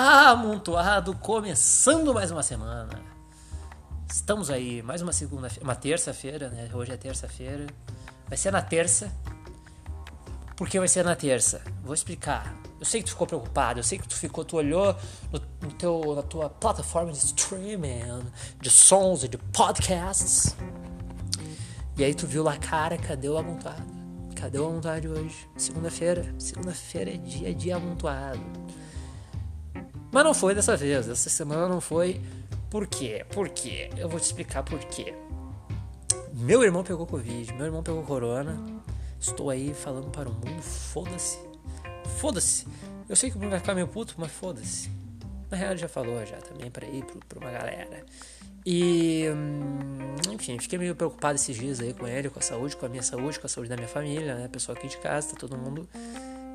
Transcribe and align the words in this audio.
Amontoado, 0.00 1.12
começando 1.12 2.14
mais 2.14 2.30
uma 2.30 2.44
semana. 2.44 3.02
Estamos 4.08 4.48
aí, 4.48 4.80
mais 4.80 5.02
uma 5.02 5.12
segunda, 5.12 5.50
uma 5.60 5.74
terça-feira, 5.74 6.48
né? 6.48 6.70
Hoje 6.72 6.92
é 6.92 6.96
terça-feira. 6.96 7.66
Vai 8.28 8.38
ser 8.38 8.52
na 8.52 8.62
terça. 8.62 9.10
Por 10.56 10.68
que 10.68 10.78
vai 10.78 10.86
ser 10.86 11.04
na 11.04 11.16
terça? 11.16 11.60
Vou 11.82 11.92
explicar. 11.92 12.54
Eu 12.78 12.86
sei 12.86 13.00
que 13.00 13.06
tu 13.06 13.10
ficou 13.10 13.26
preocupado, 13.26 13.80
eu 13.80 13.82
sei 13.82 13.98
que 13.98 14.06
tu 14.06 14.14
ficou, 14.14 14.44
tu 14.44 14.56
olhou 14.56 14.94
no, 15.32 15.66
no 15.66 15.74
teu, 15.74 16.14
na 16.14 16.22
tua 16.22 16.48
plataforma 16.48 17.10
de 17.10 17.18
streaming, 17.18 18.22
de 18.60 18.70
sons 18.70 19.24
e 19.24 19.28
de 19.28 19.36
podcasts. 19.36 20.54
E 21.96 22.04
aí 22.04 22.14
tu 22.14 22.24
viu 22.24 22.44
lá, 22.44 22.56
cara, 22.56 22.96
cadê 22.96 23.28
o 23.28 23.36
amontoado? 23.36 23.82
Cadê 24.36 24.60
o 24.60 24.66
amontoado 24.68 25.10
hoje? 25.10 25.50
Segunda-feira. 25.56 26.32
Segunda-feira 26.38 27.14
é 27.14 27.16
dia 27.16 27.52
de 27.52 27.72
amontoado. 27.72 28.78
Mas 30.10 30.24
não 30.24 30.34
foi 30.34 30.54
dessa 30.54 30.76
vez. 30.76 31.08
Essa 31.08 31.30
semana 31.30 31.68
não 31.68 31.80
foi. 31.80 32.20
Por 32.70 32.86
quê? 32.86 33.24
Por 33.30 33.48
quê? 33.48 33.90
Eu 33.96 34.08
vou 34.08 34.18
te 34.18 34.24
explicar 34.24 34.62
por 34.62 34.78
quê. 34.80 35.14
Meu 36.32 36.62
irmão 36.62 36.84
pegou 36.84 37.06
Covid, 37.06 37.52
meu 37.54 37.66
irmão 37.66 37.82
pegou 37.82 38.02
Corona. 38.02 38.56
Estou 39.18 39.50
aí 39.50 39.74
falando 39.74 40.10
para 40.10 40.28
o 40.28 40.32
mundo, 40.32 40.62
foda-se. 40.62 41.38
Foda-se. 42.18 42.66
Eu 43.08 43.16
sei 43.16 43.30
que 43.30 43.36
o 43.36 43.40
mundo 43.40 43.50
vai 43.50 43.58
ficar 43.58 43.74
meio 43.74 43.88
puto, 43.88 44.14
mas 44.18 44.30
foda-se. 44.30 44.90
Na 45.50 45.56
real, 45.56 45.72
ele 45.72 45.80
já 45.80 45.88
falou 45.88 46.24
já 46.24 46.36
também 46.36 46.70
para 46.70 46.86
ir 46.86 47.04
para 47.28 47.38
uma 47.38 47.50
galera. 47.50 48.04
E, 48.64 49.24
hum, 49.30 50.14
enfim, 50.32 50.58
fiquei 50.58 50.78
meio 50.78 50.94
preocupado 50.94 51.36
esses 51.36 51.56
dias 51.56 51.80
aí 51.80 51.94
com 51.94 52.06
ele, 52.06 52.28
com 52.28 52.38
a 52.38 52.42
saúde, 52.42 52.76
com 52.76 52.86
a 52.86 52.88
minha 52.88 53.02
saúde, 53.02 53.40
com 53.40 53.46
a 53.46 53.48
saúde 53.48 53.70
da 53.70 53.76
minha 53.76 53.88
família, 53.88 54.34
né? 54.34 54.48
Pessoal 54.48 54.76
aqui 54.76 54.88
de 54.88 54.98
casa, 54.98 55.30
tá 55.30 55.36
todo 55.36 55.56
mundo 55.56 55.88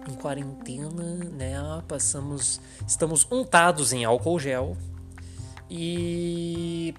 em 0.09 0.15
quarentena, 0.15 1.03
né? 1.31 1.55
Passamos, 1.87 2.59
estamos 2.87 3.27
untados 3.31 3.93
em 3.93 4.03
álcool 4.05 4.39
gel 4.39 4.77
e 5.69 6.93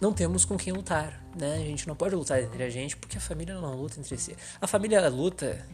não 0.00 0.12
temos 0.12 0.44
com 0.44 0.56
quem 0.56 0.72
lutar, 0.72 1.24
né? 1.38 1.54
A 1.54 1.64
gente 1.64 1.86
não 1.86 1.94
pode 1.94 2.14
lutar 2.14 2.42
entre 2.42 2.62
a 2.62 2.70
gente 2.70 2.96
porque 2.96 3.18
a 3.18 3.20
família 3.20 3.54
não 3.54 3.74
luta 3.74 4.00
entre 4.00 4.16
si. 4.16 4.36
A 4.60 4.66
família 4.66 5.08
luta 5.08 5.64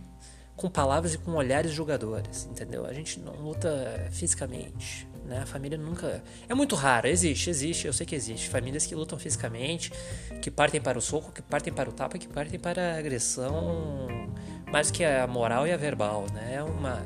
com 0.59 0.69
palavras 0.69 1.15
e 1.15 1.19
com 1.19 1.33
olhares 1.33 1.71
julgadores, 1.71 2.49
entendeu? 2.51 2.85
A 2.85 2.93
gente 2.93 3.21
não 3.21 3.33
luta 3.35 4.09
fisicamente, 4.11 5.09
né? 5.25 5.39
A 5.39 5.47
família 5.47 5.79
nunca. 5.79 6.23
É 6.49 6.55
muito 6.55 6.75
raro, 6.75 7.07
existe, 7.07 7.49
existe, 7.49 7.87
eu 7.87 7.93
sei 7.93 8.05
que 8.05 8.15
existe. 8.15 8.49
Famílias 8.49 8.85
que 8.85 8.95
lutam 8.95 9.19
fisicamente, 9.19 9.93
que 10.43 10.51
partem 10.51 10.81
para 10.81 10.99
o 10.99 11.01
soco, 11.01 11.31
que 11.33 11.41
partem 11.41 11.73
para 11.73 11.89
o 11.89 11.93
tapa, 11.93 12.19
que 12.19 12.27
partem 12.27 12.59
para 12.59 12.95
a 12.95 12.99
agressão 12.99 14.09
mais 14.71 14.91
que 14.91 15.05
a 15.05 15.27
moral 15.27 15.67
e 15.67 15.73
a 15.73 15.77
verbal, 15.77 16.27
né? 16.33 16.55
É 16.55 16.63
uma, 16.63 17.03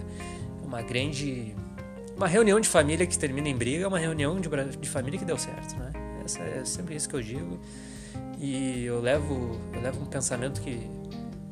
uma 0.63 0.83
grande. 0.83 1.55
Uma 2.17 2.27
reunião 2.29 2.61
de 2.61 2.69
família 2.69 3.07
que 3.07 3.19
termina 3.19 3.49
em 3.49 3.57
briga 3.57 3.85
é 3.85 3.89
uma 3.89 3.99
reunião 3.99 4.39
de, 4.39 4.49
de 4.79 4.89
família 4.89 5.19
que 5.19 5.25
deu 5.25 5.39
certo, 5.39 5.77
né? 5.77 5.91
Essa 6.25 6.41
é 6.41 6.65
sempre 6.65 6.95
isso 6.95 7.09
que 7.09 7.17
eu 7.17 7.23
digo. 7.23 7.59
E 8.39 8.85
eu 8.85 9.01
levo, 9.01 9.59
eu 9.73 9.81
levo 9.81 10.03
um 10.03 10.07
pensamento 10.07 10.61
que 10.61 10.89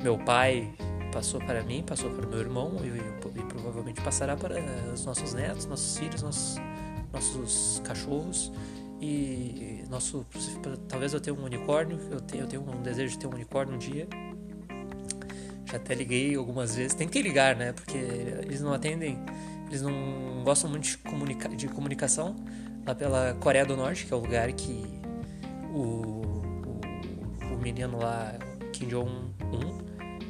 meu 0.01 0.17
pai 0.17 0.71
passou 1.11 1.39
para 1.41 1.63
mim, 1.63 1.83
passou 1.83 2.09
para 2.11 2.25
meu 2.27 2.39
irmão 2.39 2.77
e, 2.83 2.87
e, 2.87 3.39
e 3.39 3.43
provavelmente 3.43 4.01
passará 4.01 4.35
para 4.35 4.55
os 4.93 5.05
nossos 5.05 5.33
netos, 5.33 5.65
nossos 5.65 5.97
filhos, 5.97 6.21
nossos, 6.21 6.57
nossos 7.11 7.81
cachorros 7.83 8.51
e 9.01 9.83
nosso 9.89 10.25
talvez 10.87 11.11
eu 11.13 11.19
tenha 11.19 11.35
um 11.35 11.43
unicórnio 11.43 11.97
eu 12.11 12.21
tenho, 12.21 12.43
eu 12.43 12.47
tenho 12.47 12.61
um 12.61 12.83
desejo 12.83 13.13
de 13.13 13.17
ter 13.17 13.25
um 13.25 13.31
unicórnio 13.31 13.73
um 13.73 13.77
dia 13.79 14.07
já 15.65 15.77
até 15.77 15.93
liguei 15.93 16.35
algumas 16.35 16.75
vezes. 16.75 16.93
Tem 16.93 17.07
que 17.07 17.21
ligar, 17.21 17.55
né? 17.55 17.73
Porque 17.73 17.97
eles 17.97 18.61
não 18.61 18.73
atendem, 18.73 19.17
eles 19.67 19.81
não 19.81 20.43
gostam 20.43 20.69
muito 20.69 20.83
de, 20.83 20.97
comunica 20.97 21.49
de 21.49 21.67
comunicação 21.67 22.35
lá 22.85 22.95
pela 22.95 23.33
Coreia 23.35 23.65
do 23.65 23.77
Norte, 23.77 24.05
que 24.05 24.13
é 24.13 24.15
o 24.15 24.19
lugar 24.19 24.51
que 24.53 24.83
o, 25.73 25.79
o, 25.79 27.53
o 27.53 27.57
menino 27.61 27.99
lá, 27.99 28.33
Kim 28.73 28.87
Jong-un, 28.87 29.81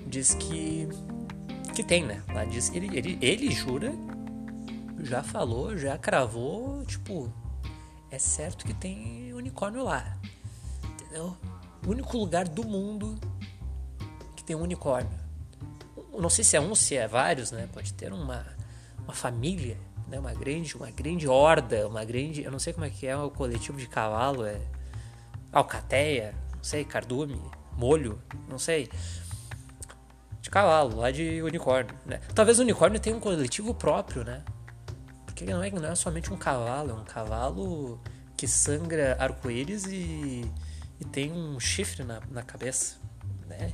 diz 0.05 0.33
que, 0.35 0.87
que 1.73 1.83
tem, 1.83 2.05
né? 2.05 2.21
Lá 2.33 2.45
diz 2.45 2.73
ele, 2.73 2.95
ele, 2.97 3.17
ele 3.21 3.49
jura, 3.51 3.93
já 4.99 5.23
falou, 5.23 5.77
já 5.77 5.97
cravou, 5.97 6.83
tipo, 6.85 7.31
é 8.09 8.19
certo 8.19 8.65
que 8.65 8.73
tem 8.73 9.33
unicórnio 9.33 9.83
lá. 9.83 10.17
Entendeu? 10.93 11.35
O 11.85 11.89
único 11.89 12.17
lugar 12.17 12.47
do 12.47 12.63
mundo 12.63 13.17
que 14.35 14.43
tem 14.43 14.55
um 14.55 14.61
unicórnio 14.61 15.20
não 16.19 16.29
sei 16.29 16.43
se 16.43 16.57
é 16.57 16.61
um, 16.61 16.75
se 16.75 16.97
é 16.97 17.07
vários, 17.07 17.51
né? 17.51 17.69
Pode 17.71 17.93
ter 17.93 18.11
uma, 18.11 18.45
uma 19.03 19.13
família, 19.13 19.77
né? 20.07 20.19
Uma 20.19 20.33
grande, 20.33 20.75
uma 20.75 20.91
grande 20.91 21.27
horda, 21.27 21.87
uma 21.87 22.03
grande, 22.03 22.43
eu 22.43 22.51
não 22.51 22.59
sei 22.59 22.73
como 22.73 22.85
é 22.85 22.89
que 22.89 23.07
é 23.07 23.15
o 23.15 23.29
coletivo 23.29 23.77
de 23.77 23.87
cavalo, 23.87 24.45
é 24.45 24.59
alcateia, 25.51 26.35
não 26.55 26.63
sei, 26.63 26.83
cardume, 26.83 27.39
molho, 27.77 28.21
não 28.49 28.59
sei. 28.59 28.89
De 30.41 30.49
cavalo, 30.49 30.97
lá 30.97 31.11
de 31.11 31.41
unicórnio, 31.41 31.95
né? 32.05 32.19
Talvez 32.33 32.59
o 32.59 32.63
unicórnio 32.63 32.99
tenha 32.99 33.15
um 33.15 33.19
coletivo 33.19 33.73
próprio, 33.73 34.23
né? 34.23 34.43
Porque 35.25 35.45
não 35.45 35.63
é, 35.63 35.71
não 35.71 35.89
é 35.89 35.95
somente 35.95 36.33
um 36.33 36.37
cavalo, 36.37 36.91
é 36.91 36.93
um 36.93 37.05
cavalo 37.05 38.01
que 38.35 38.47
sangra 38.47 39.15
arco-íris 39.19 39.85
e, 39.85 40.51
e 40.99 41.05
tem 41.05 41.31
um 41.31 41.59
chifre 41.59 42.03
na, 42.03 42.19
na 42.29 42.41
cabeça, 42.41 42.97
né? 43.47 43.71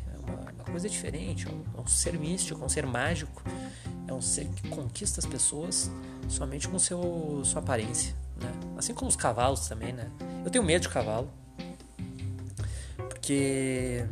Coisa 0.72 0.90
diferente, 0.90 1.48
é 1.48 1.52
um, 1.52 1.64
é 1.78 1.82
um 1.82 1.88
ser 1.88 2.18
místico, 2.18 2.62
é 2.62 2.66
um 2.66 2.70
ser 2.70 2.86
mágico, 2.86 3.44
é 4.08 4.14
um 4.14 4.22
ser 4.22 4.46
que 4.48 4.70
conquista 4.70 5.20
as 5.20 5.26
pessoas 5.26 5.92
somente 6.30 6.68
com 6.68 6.78
seu, 6.80 7.42
sua 7.44 7.62
aparência, 7.62 8.16
né? 8.40 8.52
Assim 8.78 8.94
como 8.94 9.10
os 9.10 9.16
cavalos 9.16 9.68
também, 9.68 9.94
né? 9.94 10.10
Eu 10.44 10.52
tenho 10.52 10.64
medo 10.64 10.84
de 10.84 10.90
cavalo, 10.90 11.30
porque, 13.10 14.06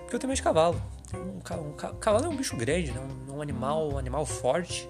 porque 0.00 0.14
eu 0.14 0.18
tenho 0.18 0.28
medo 0.28 0.36
de 0.36 0.42
cavalo. 0.42 0.80
Um, 1.14 1.38
um, 1.38 1.72
cavalo 1.72 2.26
é 2.26 2.28
um 2.28 2.36
bicho 2.36 2.56
grande, 2.56 2.90
né? 2.92 3.00
um, 3.00 3.36
um 3.36 3.42
animal, 3.42 3.92
um 3.92 3.98
animal 3.98 4.24
forte, 4.24 4.88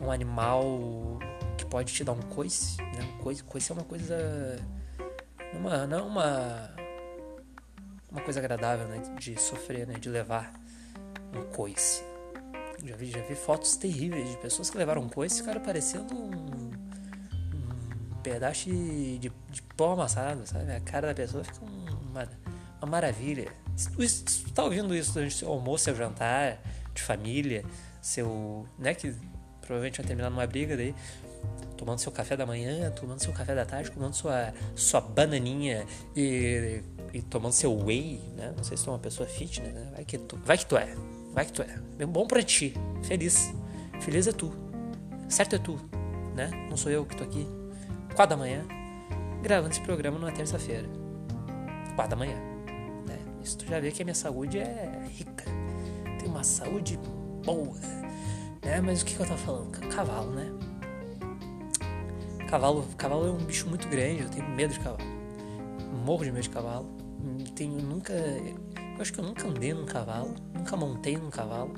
um 0.00 0.10
animal 0.10 1.18
que 1.56 1.64
pode 1.64 1.92
te 1.92 2.02
dar 2.02 2.12
um 2.12 2.22
coice, 2.22 2.78
né? 2.78 3.08
Um 3.14 3.22
coice, 3.22 3.42
coice 3.44 3.70
é 3.70 3.74
uma 3.74 3.84
coisa, 3.84 4.16
uma, 5.54 5.86
não 5.86 5.98
é 5.98 6.02
uma 6.02 6.85
uma 8.10 8.20
coisa 8.20 8.40
agradável, 8.40 8.86
né? 8.88 9.02
De 9.18 9.40
sofrer, 9.40 9.86
né? 9.86 9.94
De 9.94 10.08
levar 10.08 10.52
um 11.34 11.42
coice. 11.54 12.02
Já 12.84 12.96
vi, 12.96 13.10
já 13.10 13.20
vi 13.22 13.34
fotos 13.34 13.76
terríveis 13.76 14.30
de 14.30 14.36
pessoas 14.36 14.70
que 14.70 14.78
levaram 14.78 15.02
um 15.02 15.08
coice 15.08 15.36
e 15.36 15.38
ficaram 15.40 15.60
parecendo 15.60 16.14
um, 16.14 16.70
um 18.12 18.22
pedaço 18.22 18.68
de, 18.68 19.18
de, 19.18 19.62
pão 19.76 19.92
amassado, 19.92 20.46
sabe? 20.46 20.72
A 20.72 20.80
cara 20.80 21.08
da 21.08 21.14
pessoa 21.14 21.42
fica 21.42 21.64
uma, 21.64 22.28
uma 22.80 22.88
maravilha. 22.88 23.50
Se 23.76 23.90
tu, 23.90 24.08
se 24.08 24.44
tu 24.44 24.52
tá 24.52 24.64
ouvindo 24.64 24.94
isso 24.94 25.12
durante 25.12 25.34
seu 25.34 25.48
almoço, 25.48 25.84
seu 25.84 25.94
jantar, 25.94 26.58
de 26.94 27.02
família, 27.02 27.64
seu. 28.00 28.68
né? 28.78 28.94
Que 28.94 29.14
provavelmente 29.60 29.98
vai 29.98 30.06
terminar 30.06 30.30
numa 30.30 30.46
briga 30.46 30.76
daí 30.76 30.94
tomando 31.76 31.98
seu 31.98 32.10
café 32.10 32.36
da 32.36 32.46
manhã, 32.46 32.90
tomando 32.90 33.20
seu 33.20 33.32
café 33.32 33.54
da 33.54 33.64
tarde, 33.64 33.90
comendo 33.90 34.14
sua, 34.14 34.52
sua 34.74 35.00
bananinha 35.00 35.86
e 36.14 36.82
e 37.16 37.22
tomando 37.22 37.52
seu 37.52 37.74
whey, 37.74 38.20
né? 38.36 38.52
Não 38.54 38.62
sei 38.62 38.76
se 38.76 38.84
tu 38.84 38.90
é 38.90 38.92
uma 38.92 38.98
pessoa 38.98 39.26
fitness, 39.26 39.72
né? 39.72 39.88
Vai 39.94 40.04
que 40.04 40.18
tu, 40.18 40.36
vai 40.44 40.58
que 40.58 40.66
tu 40.66 40.76
é. 40.76 40.94
Vai 41.32 41.46
que 41.46 41.52
tu 41.52 41.62
é. 41.62 41.78
é 41.98 42.04
bom 42.04 42.26
pra 42.26 42.42
ti. 42.42 42.74
Feliz. 43.02 43.54
Feliz 44.00 44.26
é 44.26 44.32
tu. 44.32 44.52
Certo 45.28 45.56
é 45.56 45.58
tu, 45.58 45.80
né? 46.34 46.50
Não 46.68 46.76
sou 46.76 46.92
eu 46.92 47.06
que 47.06 47.16
tô 47.16 47.24
aqui. 47.24 47.46
Quatro 48.14 48.36
da 48.36 48.36
manhã, 48.36 48.64
gravando 49.42 49.72
esse 49.72 49.80
programa 49.80 50.18
numa 50.18 50.30
terça-feira. 50.30 50.88
Quatro 51.94 52.10
da 52.10 52.16
manhã, 52.16 52.36
né? 53.06 53.18
Isso 53.42 53.58
tu 53.58 53.66
já 53.66 53.80
vê 53.80 53.90
que 53.90 54.02
a 54.02 54.04
minha 54.04 54.14
saúde 54.14 54.58
é 54.58 55.08
rica. 55.10 55.44
Tem 56.18 56.28
uma 56.28 56.44
saúde 56.44 56.98
boa, 57.44 57.78
né? 58.62 58.80
Mas 58.82 59.02
o 59.02 59.04
que, 59.04 59.14
que 59.16 59.22
eu 59.22 59.26
tava 59.26 59.38
falando? 59.38 59.70
Cavalo, 59.88 60.32
né? 60.32 60.52
Cavalo, 62.48 62.84
cavalo 62.96 63.26
é 63.26 63.30
um 63.30 63.44
bicho 63.44 63.68
muito 63.68 63.88
grande, 63.88 64.22
eu 64.22 64.28
tenho 64.28 64.48
medo 64.48 64.72
de 64.72 64.80
cavalo. 64.80 65.04
Morro 66.04 66.24
de 66.24 66.32
medo 66.32 66.42
de 66.42 66.50
cavalo 66.50 67.06
tenho 67.56 67.80
nunca. 67.82 68.12
Eu 68.12 69.00
acho 69.00 69.12
que 69.12 69.18
eu 69.18 69.24
nunca 69.24 69.48
andei 69.48 69.74
num 69.74 69.86
cavalo, 69.86 70.34
nunca 70.54 70.76
montei 70.76 71.16
num 71.16 71.30
cavalo, 71.30 71.74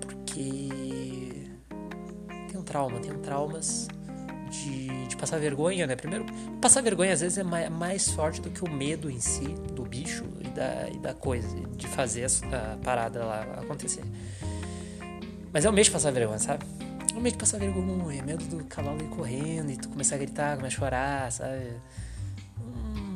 porque 0.00 1.48
tenho 2.50 2.62
trauma, 2.62 3.00
tenho 3.00 3.18
traumas 3.18 3.88
de, 4.50 5.06
de 5.06 5.16
passar 5.16 5.38
vergonha, 5.38 5.86
né? 5.86 5.96
Primeiro, 5.96 6.26
passar 6.60 6.82
vergonha 6.82 7.12
às 7.12 7.20
vezes 7.20 7.38
é 7.38 7.42
mais, 7.42 7.70
mais 7.70 8.10
forte 8.10 8.40
do 8.40 8.50
que 8.50 8.64
o 8.64 8.70
medo 8.70 9.10
em 9.10 9.20
si 9.20 9.46
do 9.72 9.82
bicho 9.82 10.24
e 10.40 10.48
da, 10.48 10.88
e 10.92 10.98
da 10.98 11.14
coisa, 11.14 11.48
de 11.76 11.86
fazer 11.88 12.26
a, 12.26 12.76
parada 12.84 13.24
lá 13.24 13.42
acontecer. 13.62 14.04
Mas 15.52 15.64
é 15.64 15.70
o 15.70 15.72
de 15.72 15.90
passar 15.90 16.12
vergonha, 16.12 16.38
sabe? 16.38 16.64
É 17.14 17.16
o 17.16 17.20
medo 17.20 17.34
de 17.34 17.38
passar 17.38 17.58
medo 17.60 18.44
do 18.44 18.64
cavalo 18.64 19.00
ir 19.00 19.08
correndo 19.08 19.70
e 19.70 19.76
tu 19.76 19.88
começar 19.88 20.16
a 20.16 20.18
gritar, 20.18 20.56
começar 20.56 20.76
a 20.76 20.78
chorar, 20.78 21.32
sabe? 21.32 21.80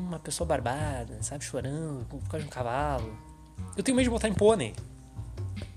uma 0.09 0.19
pessoa 0.19 0.47
barbada, 0.47 1.23
sabe, 1.23 1.45
chorando 1.45 2.05
por 2.07 2.21
causa 2.23 2.39
de 2.39 2.47
um 2.47 2.51
cavalo. 2.51 3.17
Eu 3.77 3.83
tenho 3.83 3.97
medo 3.97 4.05
de 4.05 4.11
botar 4.11 4.29
em 4.29 4.35
pônei. 4.35 4.75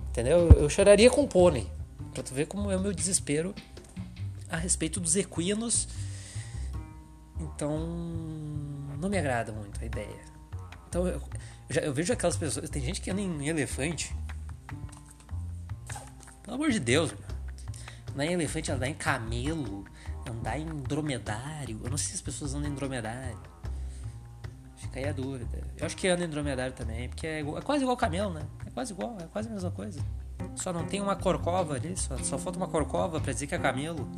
Entendeu? 0.10 0.50
Eu 0.52 0.70
choraria 0.70 1.10
com 1.10 1.28
pônei. 1.28 1.70
Pra 2.14 2.24
tu 2.24 2.34
ver 2.34 2.48
como 2.48 2.72
é 2.72 2.78
o 2.78 2.80
meu 2.80 2.94
desespero 2.94 3.54
a 4.50 4.58
respeito 4.58 5.00
dos 5.00 5.16
equinos. 5.16 5.88
Então, 7.40 7.78
não 9.00 9.10
me 9.10 9.18
agrada 9.18 9.52
muito 9.52 9.82
a 9.82 9.86
ideia. 9.86 10.32
Então, 10.88 11.08
eu, 11.08 11.14
eu, 11.14 11.22
já, 11.70 11.82
eu 11.82 11.94
vejo 11.94 12.14
aquelas 12.14 12.38
pessoas. 12.38 12.70
Tem 12.70 12.82
gente 12.82 13.02
que 13.02 13.12
anda 13.12 13.22
em 13.22 13.48
elefante. 13.48 14.16
Pelo 16.44 16.56
amor 16.56 16.72
de 16.72 16.80
Deus, 16.80 17.14
andar 18.14 18.26
em 18.26 18.34
elefante, 18.34 18.72
andar 18.72 18.88
em 18.88 18.94
camelo, 18.94 19.86
andar 20.30 20.58
em 20.58 20.66
dromedário. 20.66 21.80
Eu 21.84 21.90
não 21.90 21.98
sei 21.98 22.10
se 22.10 22.16
as 22.16 22.22
pessoas 22.22 22.54
andam 22.54 22.72
em 22.72 22.76
dromedário. 22.76 23.40
Fica 24.78 25.00
aí 25.00 25.08
a 25.08 25.12
dúvida. 25.12 25.62
Eu 25.78 25.86
acho 25.86 25.96
que 25.96 26.08
anda 26.08 26.26
em 26.26 26.30
dromedário 26.30 26.74
também, 26.74 27.08
porque 27.08 27.28
é, 27.28 27.40
é 27.42 27.62
quase 27.62 27.84
igual 27.84 27.96
camelo, 27.96 28.34
né? 28.34 28.42
É 28.66 28.70
quase 28.72 28.94
igual, 28.94 29.16
é 29.20 29.28
quase 29.28 29.48
a 29.48 29.52
mesma 29.52 29.72
coisa. 29.72 30.04
Só 30.56 30.74
não 30.74 30.86
tem 30.86 31.00
uma 31.00 31.16
corcova 31.16 31.76
ali, 31.76 31.96
só, 31.96 32.18
só 32.18 32.38
falta 32.38 32.58
uma 32.58 32.68
corcova 32.68 33.22
para 33.22 33.32
dizer 33.32 33.48
que 33.48 33.56
é 33.56 33.60
camelo. 33.60 34.10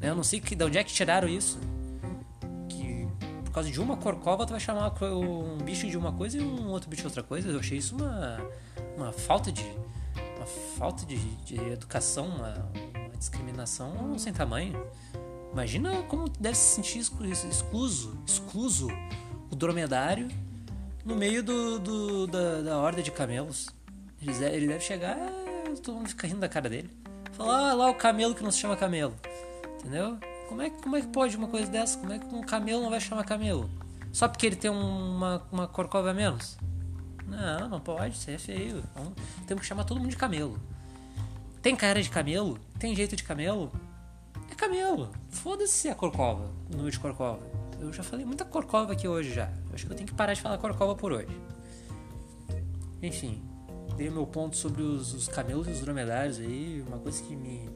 Né? 0.00 0.08
Eu 0.08 0.14
não 0.14 0.24
sei 0.24 0.40
que, 0.40 0.54
de 0.54 0.64
onde 0.64 0.78
é 0.78 0.84
que 0.84 0.92
tiraram 0.92 1.28
isso. 1.28 1.58
Que 2.68 3.06
por 3.44 3.52
causa 3.52 3.70
de 3.70 3.80
uma 3.80 3.96
corcova 3.96 4.46
tu 4.46 4.50
vai 4.50 4.60
chamar 4.60 4.92
um 5.02 5.58
bicho 5.58 5.86
de 5.86 5.96
uma 5.96 6.12
coisa 6.12 6.38
e 6.38 6.40
um 6.40 6.68
outro 6.68 6.88
bicho 6.88 7.02
de 7.02 7.08
outra 7.08 7.22
coisa. 7.22 7.48
Eu 7.48 7.60
achei 7.60 7.78
isso 7.78 7.94
uma, 7.94 8.38
uma 8.96 9.12
falta 9.12 9.52
de. 9.52 9.64
Uma 10.36 10.46
falta 10.78 11.04
de, 11.04 11.16
de 11.44 11.56
educação, 11.56 12.26
uma 12.28 12.70
discriminação 13.18 14.18
sem 14.18 14.32
tamanho. 14.32 14.80
Imagina 15.52 16.02
como 16.04 16.28
deve 16.28 16.56
se 16.56 16.76
sentir 16.76 16.98
excluso, 16.98 18.18
excluso 18.26 18.88
o 19.50 19.56
dromedário 19.56 20.28
no 21.04 21.16
meio 21.16 21.42
do, 21.42 21.78
do 21.78 22.26
da, 22.26 22.60
da 22.62 22.78
horda 22.78 23.02
de 23.02 23.10
camelos. 23.10 23.68
Ele 24.20 24.66
deve 24.66 24.80
chegar 24.80 25.16
todo 25.76 25.96
mundo 25.96 26.08
fica 26.08 26.26
rindo 26.26 26.40
da 26.40 26.48
cara 26.48 26.68
dele. 26.68 26.90
Fala, 27.32 27.70
ah, 27.70 27.74
lá 27.74 27.90
o 27.90 27.94
camelo 27.94 28.34
que 28.34 28.42
não 28.42 28.50
se 28.50 28.58
chama 28.58 28.76
camelo. 28.76 29.14
Entendeu? 29.78 30.18
Como 30.48 30.62
é, 30.62 30.70
como 30.70 30.96
é 30.96 31.00
que 31.00 31.08
pode 31.08 31.36
uma 31.36 31.48
coisa 31.48 31.70
dessa? 31.70 31.98
Como 31.98 32.12
é 32.12 32.18
que 32.18 32.34
um 32.34 32.42
camelo 32.42 32.82
não 32.82 32.90
vai 32.90 33.00
chamar 33.00 33.24
camelo? 33.24 33.70
Só 34.12 34.26
porque 34.26 34.46
ele 34.46 34.56
tem 34.56 34.70
uma, 34.70 35.46
uma 35.52 35.68
corcova 35.68 36.10
a 36.10 36.14
menos? 36.14 36.56
Não, 37.26 37.68
não 37.68 37.80
pode, 37.80 38.14
isso 38.14 38.30
é 38.30 38.38
feio. 38.38 38.82
Então, 38.90 39.12
temos 39.46 39.62
que 39.62 39.68
chamar 39.68 39.84
todo 39.84 39.98
mundo 39.98 40.10
de 40.10 40.16
camelo. 40.16 40.58
Tem 41.68 41.76
cara 41.76 42.00
de 42.02 42.08
camelo? 42.08 42.58
Tem 42.78 42.96
jeito 42.96 43.14
de 43.14 43.22
camelo? 43.22 43.70
É 44.50 44.54
camelo. 44.54 45.10
Foda-se 45.28 45.86
a 45.90 45.94
corcova, 45.94 46.50
o 46.66 46.72
número 46.72 46.90
de 46.90 46.98
corcova. 46.98 47.46
Eu 47.78 47.92
já 47.92 48.02
falei 48.02 48.24
muita 48.24 48.42
corcova 48.42 48.94
aqui 48.94 49.06
hoje 49.06 49.34
já. 49.34 49.52
Eu 49.68 49.74
acho 49.74 49.84
que 49.84 49.92
eu 49.92 49.94
tenho 49.94 50.08
que 50.08 50.14
parar 50.14 50.32
de 50.32 50.40
falar 50.40 50.56
corcova 50.56 50.94
por 50.94 51.12
hoje. 51.12 51.28
Enfim, 53.02 53.42
dei 53.98 54.08
meu 54.08 54.26
ponto 54.26 54.56
sobre 54.56 54.80
os, 54.80 55.12
os 55.12 55.28
camelos 55.28 55.68
e 55.68 55.72
os 55.72 55.80
dromedários 55.82 56.38
aí, 56.38 56.82
uma 56.88 56.96
coisa 57.00 57.22
que 57.22 57.36
me, 57.36 57.68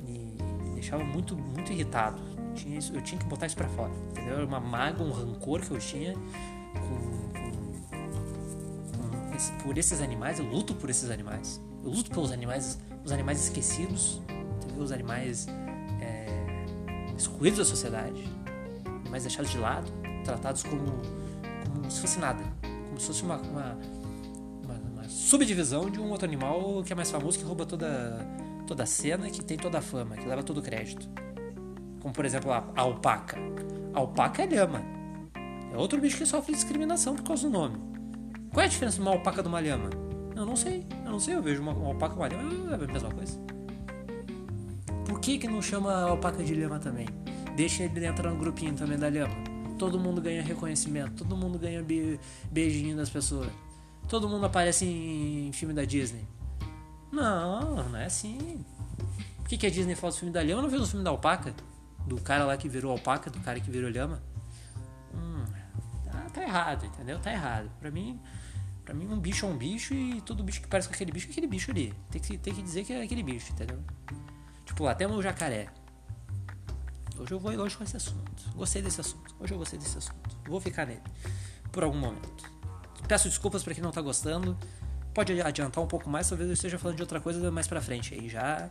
me, 0.00 0.36
me 0.60 0.74
deixava 0.74 1.04
muito, 1.04 1.36
muito 1.36 1.70
irritado. 1.70 2.20
Eu 2.36 2.54
tinha, 2.54 2.76
isso, 2.76 2.92
eu 2.92 3.00
tinha 3.02 3.20
que 3.20 3.26
botar 3.26 3.46
isso 3.46 3.54
pra 3.56 3.68
fora, 3.68 3.92
entendeu? 4.10 4.34
Era 4.34 4.44
uma 4.44 4.58
mágoa, 4.58 5.06
um 5.06 5.12
rancor 5.12 5.60
que 5.60 5.70
eu 5.70 5.78
tinha 5.78 6.14
com, 6.74 7.30
com, 7.38 7.52
com 8.98 9.62
por 9.62 9.78
esses 9.78 10.00
animais, 10.00 10.40
eu 10.40 10.44
luto 10.44 10.74
por 10.74 10.90
esses 10.90 11.08
animais. 11.08 11.60
Eu 11.84 11.90
luto 11.90 12.10
pelos 12.10 12.32
animais, 12.32 12.78
os 13.04 13.12
animais 13.12 13.42
esquecidos, 13.42 14.20
entendeu? 14.56 14.82
Os 14.82 14.92
animais 14.92 15.46
é, 16.00 16.26
excluídos 17.16 17.58
da 17.58 17.64
sociedade, 17.64 18.28
animais 19.02 19.22
deixados 19.22 19.50
de 19.50 19.58
lado, 19.58 19.90
tratados 20.24 20.62
como, 20.62 20.84
como 21.72 21.90
se 21.90 22.00
fosse 22.00 22.18
nada, 22.18 22.42
como 22.88 23.00
se 23.00 23.06
fosse 23.06 23.22
uma, 23.22 23.36
uma 23.38 23.78
subdivisão 25.32 25.88
de 25.88 25.98
um 26.00 26.10
outro 26.10 26.26
animal 26.26 26.82
que 26.84 26.92
é 26.92 26.96
mais 26.96 27.10
famoso, 27.10 27.38
que 27.38 27.44
rouba 27.44 27.64
toda, 27.64 28.26
toda 28.66 28.82
a 28.82 28.86
cena, 28.86 29.30
que 29.30 29.42
tem 29.42 29.56
toda 29.56 29.78
a 29.78 29.82
fama, 29.82 30.14
que 30.14 30.26
leva 30.26 30.42
todo 30.42 30.58
o 30.58 30.62
crédito. 30.62 31.08
Como, 32.00 32.12
por 32.12 32.24
exemplo, 32.24 32.52
a, 32.52 32.64
a 32.76 32.80
alpaca. 32.82 33.38
A 33.94 33.98
alpaca 33.98 34.42
é 34.42 34.46
lhama. 34.46 34.82
É 35.72 35.76
outro 35.76 35.98
bicho 35.98 36.18
que 36.18 36.26
sofre 36.26 36.52
discriminação 36.52 37.14
por 37.14 37.24
causa 37.24 37.48
do 37.48 37.50
nome. 37.50 37.78
Qual 38.52 38.62
é 38.62 38.66
a 38.66 38.68
diferença 38.68 38.96
de 38.96 39.02
uma 39.02 39.12
alpaca 39.12 39.42
de 39.42 39.48
uma 39.48 39.60
lhama? 39.60 39.88
Eu 40.34 40.46
não 40.46 40.56
sei. 40.56 40.86
Eu 41.04 41.12
não 41.12 41.20
sei. 41.20 41.34
Eu 41.34 41.42
vejo 41.42 41.62
uma, 41.62 41.72
uma 41.72 41.88
alpaca 41.88 42.14
e 42.14 42.18
uma 42.18 42.28
lhama, 42.28 42.70
é 42.72 42.74
a 42.74 42.92
mesma 42.92 43.10
coisa. 43.10 43.38
Por 45.06 45.20
que, 45.20 45.38
que 45.38 45.48
não 45.48 45.60
chama 45.60 45.92
a 45.92 46.04
alpaca 46.04 46.42
de 46.42 46.54
lhama 46.54 46.78
também? 46.78 47.06
Deixa 47.56 47.84
ele 47.84 48.06
entrar 48.06 48.30
no 48.30 48.38
grupinho 48.38 48.74
também 48.74 48.98
da 48.98 49.08
lhama. 49.08 49.34
Todo 49.78 49.98
mundo 49.98 50.20
ganha 50.20 50.42
reconhecimento, 50.42 51.24
todo 51.24 51.36
mundo 51.36 51.58
ganha 51.58 51.82
be 51.82 52.18
beijinho 52.50 52.96
das 52.96 53.10
pessoas 53.10 53.50
todo 54.12 54.28
mundo 54.28 54.44
aparece 54.44 54.84
em 54.84 55.50
filme 55.52 55.72
da 55.72 55.86
Disney. 55.86 56.26
Não, 57.10 57.88
não 57.88 57.96
é 57.96 58.04
assim. 58.04 58.62
Por 59.38 59.48
que, 59.48 59.56
que 59.56 59.66
a 59.66 59.70
Disney 59.70 59.94
faz 59.94 60.16
o 60.16 60.18
filme 60.18 60.32
da 60.32 60.42
lhama? 60.42 60.60
Não 60.60 60.68
fez 60.68 60.82
o 60.82 60.86
filme 60.86 61.02
da 61.02 61.08
alpaca? 61.08 61.54
Do 62.06 62.20
cara 62.20 62.44
lá 62.44 62.54
que 62.56 62.68
virou 62.68 62.92
alpaca, 62.92 63.30
do 63.30 63.40
cara 63.40 63.58
que 63.58 63.70
virou 63.70 63.88
lhama? 63.88 64.22
Hum, 65.14 65.44
tá, 66.04 66.26
tá 66.30 66.42
errado, 66.42 66.84
entendeu? 66.84 67.18
Tá 67.20 67.32
errado. 67.32 67.70
Pra 67.80 67.90
mim, 67.90 68.20
pra 68.84 68.94
mim, 68.94 69.06
um 69.06 69.18
bicho 69.18 69.46
é 69.46 69.48
um 69.48 69.56
bicho 69.56 69.94
e 69.94 70.20
todo 70.20 70.42
bicho 70.42 70.60
que 70.60 70.68
parece 70.68 70.88
com 70.88 70.94
aquele 70.94 71.12
bicho 71.12 71.28
é 71.28 71.30
aquele 71.30 71.46
bicho 71.46 71.70
ali. 71.70 71.94
Tem 72.10 72.20
que, 72.20 72.38
tem 72.38 72.54
que 72.54 72.62
dizer 72.62 72.84
que 72.84 72.92
é 72.92 73.02
aquele 73.02 73.22
bicho, 73.22 73.52
entendeu? 73.52 73.78
Tipo, 74.64 74.86
até 74.86 75.06
o 75.06 75.22
jacaré. 75.22 75.68
Hoje 77.18 77.32
eu 77.32 77.38
vou 77.38 77.52
hoje 77.52 77.76
com 77.76 77.84
esse 77.84 77.96
assunto. 77.96 78.42
Gostei 78.54 78.82
desse 78.82 79.00
assunto. 79.00 79.34
Hoje 79.38 79.52
eu 79.52 79.58
gostei 79.58 79.78
desse 79.78 79.98
assunto. 79.98 80.36
Vou 80.46 80.60
ficar 80.60 80.86
nele. 80.86 81.02
Por 81.70 81.84
algum 81.84 81.98
momento. 81.98 82.50
Peço 83.06 83.28
desculpas 83.28 83.62
para 83.62 83.74
quem 83.74 83.82
não 83.82 83.90
tá 83.90 84.00
gostando. 84.00 84.56
Pode 85.14 85.40
adiantar 85.40 85.84
um 85.84 85.86
pouco 85.86 86.08
mais, 86.08 86.28
talvez 86.28 86.48
eu 86.48 86.54
esteja 86.54 86.78
falando 86.78 86.96
de 86.96 87.02
outra 87.02 87.20
coisa 87.20 87.50
mais 87.50 87.66
pra 87.66 87.80
frente 87.82 88.14
aí 88.14 88.28
já. 88.28 88.70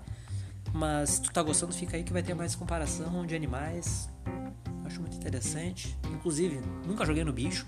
Mas 0.73 1.11
se 1.11 1.21
tu 1.21 1.31
tá 1.31 1.43
gostando, 1.43 1.73
fica 1.73 1.97
aí 1.97 2.03
que 2.03 2.11
vai 2.11 2.23
ter 2.23 2.33
mais 2.33 2.55
comparação 2.55 3.25
de 3.25 3.35
animais. 3.35 4.09
Acho 4.85 5.01
muito 5.01 5.15
interessante. 5.15 5.95
Inclusive, 6.11 6.59
nunca 6.85 7.05
joguei 7.05 7.23
no 7.23 7.31
bicho. 7.31 7.65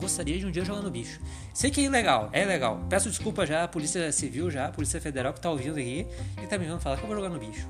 Gostaria 0.00 0.38
de 0.38 0.46
um 0.46 0.50
dia 0.50 0.64
jogar 0.64 0.82
no 0.82 0.90
bicho. 0.90 1.20
Sei 1.52 1.70
que 1.70 1.84
é 1.84 1.88
legal, 1.90 2.30
é 2.32 2.44
legal. 2.44 2.80
Peço 2.88 3.08
desculpa 3.10 3.46
já 3.46 3.64
à 3.64 3.68
Polícia 3.68 4.10
Civil, 4.10 4.50
já, 4.50 4.66
à 4.66 4.72
Polícia 4.72 5.00
Federal 5.00 5.32
que 5.32 5.40
tá 5.40 5.50
ouvindo 5.50 5.78
aqui 5.78 6.06
e 6.42 6.46
tá 6.46 6.56
me 6.56 6.64
vendo 6.64 6.80
falar 6.80 6.96
que 6.96 7.02
eu 7.02 7.08
vou 7.08 7.16
jogar 7.16 7.28
no 7.28 7.38
bicho. 7.38 7.68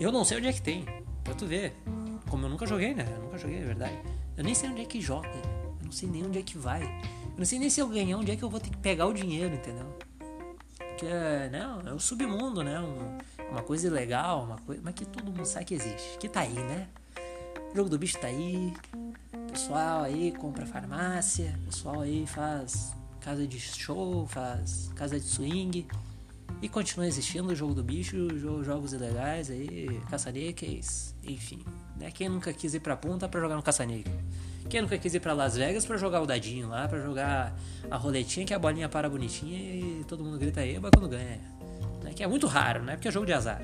Eu 0.00 0.10
não 0.10 0.24
sei 0.24 0.38
onde 0.38 0.48
é 0.48 0.52
que 0.52 0.62
tem, 0.62 0.86
pra 1.22 1.34
tu 1.34 1.46
ver. 1.46 1.74
Como 2.28 2.46
eu 2.46 2.50
nunca 2.50 2.66
joguei, 2.66 2.94
né? 2.94 3.06
Eu 3.08 3.22
nunca 3.22 3.36
joguei, 3.36 3.58
é 3.58 3.64
verdade. 3.64 3.98
Eu 4.36 4.42
nem 4.42 4.54
sei 4.54 4.70
onde 4.70 4.80
é 4.80 4.84
que 4.86 5.00
joga 5.00 5.28
não 5.92 5.98
sei 5.98 6.08
nem 6.08 6.24
onde 6.24 6.38
é 6.38 6.42
que 6.42 6.56
vai. 6.56 6.82
Eu 6.82 7.38
não 7.38 7.44
sei 7.44 7.58
nem 7.58 7.68
se 7.68 7.78
eu 7.78 7.86
ganhar, 7.86 8.16
onde 8.16 8.32
é 8.32 8.36
que 8.36 8.42
eu 8.42 8.48
vou 8.48 8.58
ter 8.58 8.70
que 8.70 8.78
pegar 8.78 9.06
o 9.06 9.12
dinheiro, 9.12 9.54
entendeu? 9.54 9.86
Porque, 10.78 11.06
não, 11.50 11.80
é 11.82 11.92
o 11.92 12.00
submundo, 12.00 12.64
né? 12.64 12.80
Um, 12.80 13.18
uma 13.50 13.62
coisa 13.62 13.88
ilegal, 13.88 14.44
uma 14.44 14.56
coisa, 14.56 14.80
mas 14.82 14.94
que 14.94 15.04
todo 15.04 15.26
mundo 15.26 15.44
sabe 15.44 15.66
que 15.66 15.74
existe. 15.74 16.16
Que 16.18 16.30
tá 16.30 16.40
aí, 16.40 16.54
né? 16.54 16.88
O 17.72 17.76
jogo 17.76 17.90
do 17.90 17.98
bicho 17.98 18.18
tá 18.18 18.28
aí. 18.28 18.72
Pessoal 19.52 20.04
aí 20.04 20.32
compra 20.32 20.64
farmácia. 20.64 21.52
Pessoal 21.66 22.00
aí 22.00 22.26
faz 22.26 22.94
casa 23.20 23.46
de 23.46 23.60
show, 23.60 24.26
faz 24.26 24.90
casa 24.96 25.20
de 25.20 25.26
swing. 25.26 25.86
E 26.62 26.68
continua 26.70 27.06
existindo 27.06 27.52
o 27.52 27.54
jogo 27.54 27.74
do 27.74 27.82
bicho, 27.82 28.28
jogos 28.64 28.94
ilegais 28.94 29.50
aí, 29.50 30.00
caça-níqueis, 30.08 31.14
enfim. 31.22 31.62
Né? 31.98 32.10
Quem 32.10 32.30
nunca 32.30 32.50
quis 32.50 32.72
ir 32.72 32.80
pra 32.80 32.96
ponta 32.96 33.28
pra 33.28 33.40
jogar 33.42 33.56
no 33.56 33.62
caça-níquel? 33.62 34.12
Quem 34.70 34.80
nunca 34.80 34.96
quis 34.96 35.12
ir 35.12 35.20
pra 35.20 35.34
Las 35.34 35.54
Vegas 35.54 35.84
pra 35.84 35.98
jogar 35.98 36.22
o 36.22 36.26
dadinho 36.26 36.68
lá, 36.68 36.88
pra 36.88 37.00
jogar 37.00 37.54
a 37.90 37.96
roletinha 37.98 38.46
que 38.46 38.54
a 38.54 38.58
bolinha 38.58 38.88
para 38.88 39.10
bonitinha 39.10 39.58
e 39.58 40.04
todo 40.04 40.24
mundo 40.24 40.38
grita 40.38 40.64
eba 40.64 40.90
quando 40.90 41.10
ganha. 41.10 41.40
Né? 42.02 42.14
Que 42.16 42.22
é 42.22 42.26
muito 42.26 42.46
raro, 42.46 42.82
né? 42.82 42.94
Porque 42.94 43.08
é 43.08 43.10
jogo 43.10 43.26
de 43.26 43.34
azar. 43.34 43.60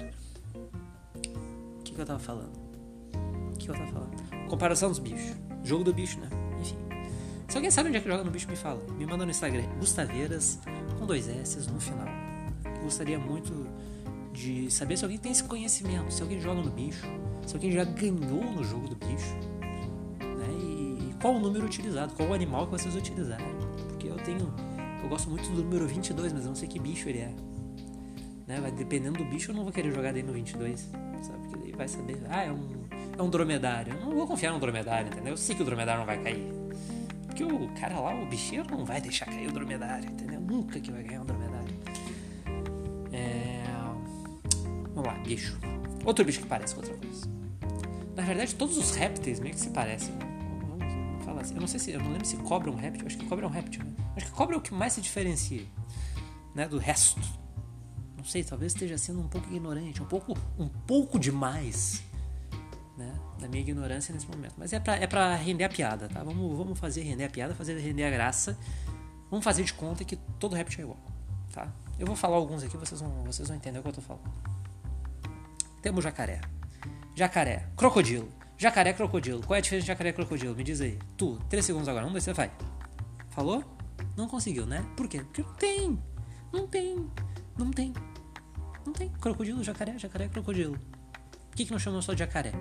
O 0.55 1.83
que, 1.83 1.95
que 1.95 2.01
eu 2.01 2.05
tava 2.05 2.19
falando? 2.19 2.53
O 3.53 3.57
que, 3.57 3.65
que 3.65 3.71
eu 3.71 3.75
tava 3.75 3.91
falando? 3.91 4.49
Comparação 4.49 4.91
dos 4.91 4.99
bichos. 4.99 5.48
Jogo 5.65 5.85
do 5.85 5.93
bicho, 5.93 6.19
né? 6.21 6.29
Enfim. 6.61 6.77
Se 7.49 7.57
alguém 7.57 7.71
sabe 7.71 7.89
onde 7.89 7.99
é 7.99 8.01
que 8.01 8.09
joga 8.09 8.25
no 8.25 8.31
bicho, 8.31 8.49
me 8.49 8.57
fala. 8.57 8.83
Me 8.97 9.07
manda 9.07 9.25
no 9.25 9.31
Instagram. 9.31 9.65
Gustaveiras 9.79 10.59
com 10.99 11.07
dois 11.07 11.29
S 11.29 11.71
no 11.71 11.81
final. 11.81 12.09
gostaria 12.83 13.19
muito 13.19 13.67
de 14.33 14.71
saber 14.71 14.97
se 14.97 15.05
alguém 15.05 15.19
tem 15.19 15.33
esse 15.33 15.45
conhecimento, 15.45 16.13
se 16.13 16.23
alguém 16.23 16.41
joga 16.41 16.63
no 16.63 16.71
bicho, 16.71 17.07
se 17.47 17.55
alguém 17.55 17.73
já 17.73 17.85
ganhou 17.85 18.45
no 18.53 18.63
jogo 18.63 18.89
do 18.89 18.95
bicho 18.95 19.35
qual 21.21 21.35
o 21.35 21.41
número 21.41 21.67
utilizado, 21.67 22.15
qual 22.15 22.29
o 22.29 22.35
animal 22.35 22.67
que 22.67 22.73
vocês 22.73 22.95
utilizaram. 22.95 23.45
Porque 23.89 24.09
eu 24.09 24.17
tenho. 24.17 24.53
Eu 25.03 25.09
gosto 25.09 25.29
muito 25.29 25.49
do 25.51 25.63
número 25.63 25.87
22, 25.87 26.33
mas 26.33 26.43
eu 26.43 26.49
não 26.49 26.55
sei 26.55 26.69
que 26.69 26.79
bicho 26.79 27.09
ele 27.09 27.19
é. 27.19 27.35
Né? 28.47 28.61
Vai, 28.61 28.71
dependendo 28.71 29.19
do 29.19 29.25
bicho, 29.25 29.51
eu 29.51 29.55
não 29.55 29.65
vou 29.65 29.73
querer 29.73 29.93
jogar 29.93 30.13
dele 30.13 30.27
no 30.27 30.33
22. 30.33 30.81
Sabe? 31.23 31.39
Porque 31.49 31.57
daí 31.57 31.73
vai 31.73 31.89
saber. 31.89 32.21
Ah, 32.29 32.45
é 32.45 32.53
um, 32.53 32.78
é 33.19 33.23
um 33.23 33.29
dromedário. 33.29 33.93
Eu 33.93 34.07
não 34.07 34.15
vou 34.15 34.27
confiar 34.27 34.53
no 34.53 34.61
dromedário, 34.61 35.09
entendeu? 35.09 35.33
Eu 35.33 35.37
sei 35.37 35.55
que 35.55 35.63
o 35.63 35.65
dromedário 35.65 36.01
não 36.01 36.07
vai 36.07 36.23
cair. 36.23 36.47
Porque 37.27 37.45
o 37.45 37.69
cara 37.75 37.99
lá, 37.99 38.15
o 38.15 38.27
bichinho, 38.27 38.65
não 38.71 38.85
vai 38.85 39.01
deixar 39.01 39.27
cair 39.27 39.49
o 39.49 39.53
dromedário, 39.53 40.09
entendeu? 40.09 40.41
Nunca 40.41 40.81
que 40.81 40.91
vai 40.91 41.03
ganhar 41.03 41.23
um 41.23 41.27
dromedário. 41.27 41.75
É... 43.13 43.65
Vamos 44.95 45.07
lá, 45.07 45.15
bicho. 45.19 45.59
Outro 46.05 46.25
bicho 46.25 46.41
que 46.41 46.47
parece 46.47 46.75
com 46.75 46.81
outra 46.81 46.97
coisa. 46.97 47.29
Na 48.17 48.23
verdade, 48.23 48.55
todos 48.55 48.79
os 48.79 48.95
répteis 48.95 49.41
meio 49.41 49.55
que 49.55 49.61
se 49.61 49.71
parecem. 49.71 50.15
Assim. 51.41 51.55
Eu 51.55 51.61
não 51.61 51.69
sei 51.69 51.79
se. 51.79 51.91
Eu 51.93 52.01
não 52.01 52.11
lembro 52.11 52.27
se 52.27 52.37
cobra 52.37 52.71
um 52.71 52.75
réptil. 52.75 53.07
Acho 53.07 53.19
que 53.19 53.27
cobra 53.27 53.45
é 53.45 53.49
um 53.49 53.51
réptil, 53.51 53.85
né? 53.85 53.93
Acho 54.17 54.27
que 54.27 54.33
cobra 54.33 54.57
é 54.57 54.59
o 54.59 54.61
que 54.61 54.75
mais 54.75 54.95
se 54.95 55.01
diferencia, 55.01 55.63
né? 56.55 56.67
Do 56.67 56.79
resto. 56.79 57.21
Não 58.17 58.25
sei, 58.25 58.43
talvez 58.43 58.73
esteja 58.73 58.99
sendo 58.99 59.21
um 59.21 59.29
pouco 59.29 59.47
ignorante, 59.49 60.03
um 60.03 60.07
pouco, 60.07 60.37
um 60.59 60.67
pouco 60.69 61.19
demais, 61.19 62.03
né? 62.99 63.15
Da 63.39 63.49
minha 63.49 63.63
ignorância 63.63 64.13
nesse 64.13 64.27
momento. 64.27 64.55
Mas 64.59 64.73
é 64.73 64.81
pra, 64.81 64.97
é 64.97 65.07
pra 65.07 65.35
render 65.37 65.65
a 65.65 65.69
piada, 65.69 66.09
tá? 66.09 66.23
Vamos, 66.23 66.59
vamos 66.59 66.79
fazer 66.79 67.03
render 67.03 67.25
a 67.25 67.31
piada, 67.31 67.55
fazer 67.55 67.79
render 67.79 68.05
a 68.05 68.11
graça. 68.11 68.59
Vamos 69.31 69.45
fazer 69.45 69.63
de 69.63 69.73
conta 69.73 70.05
que 70.05 70.17
todo 70.39 70.55
réptil 70.55 70.81
é 70.81 70.83
igual, 70.85 70.99
tá? 71.53 71.73
Eu 71.99 72.07
vou 72.07 72.17
falar 72.17 72.37
alguns 72.37 72.63
aqui, 72.63 72.77
vocês 72.77 73.01
vão, 73.01 73.11
vocês 73.25 73.47
vão 73.47 73.57
entender 73.57 73.79
o 73.79 73.83
que 73.83 73.89
eu 73.89 73.93
tô 73.93 74.01
falando. 74.01 74.25
Temos 75.81 76.03
jacaré. 76.03 76.41
Jacaré. 77.15 77.67
Crocodilo. 77.77 78.29
Jacaré, 78.57 78.93
crocodilo. 78.93 79.43
Qual 79.43 79.55
é 79.55 79.59
a 79.59 79.61
diferença 79.61 79.85
de 79.85 79.89
jacaré 79.89 80.11
e 80.11 80.13
crocodilo? 80.13 80.55
Me 80.55 80.65
diz 80.65 80.81
aí. 80.81 80.99
Tu, 81.17 81.39
três 81.49 81.65
segundos 81.65 81.89
agora. 81.89 82.07
Um, 82.07 82.11
dois, 82.11 82.25
três, 82.25 82.37
vai. 82.37 82.51
Falou? 83.31 83.65
Não 84.17 84.27
conseguiu, 84.27 84.67
né? 84.67 84.85
Por 84.97 85.09
quê? 85.09 85.21
Porque 85.21 85.43
não 85.43 85.55
tem. 85.55 85.99
Não 86.53 86.67
tem. 86.67 87.11
Não 87.57 87.71
tem. 87.71 87.93
Não 88.85 88.93
tem. 88.93 89.09
Crocodilo, 89.11 89.63
jacaré, 89.63 89.99
jacaré, 89.99 90.29
crocodilo. 90.29 90.79
Que, 91.59 91.65
que 91.65 91.73
não 91.73 91.79
chamam 91.81 92.01
só 92.01 92.13
de 92.13 92.21
jacaré? 92.21 92.53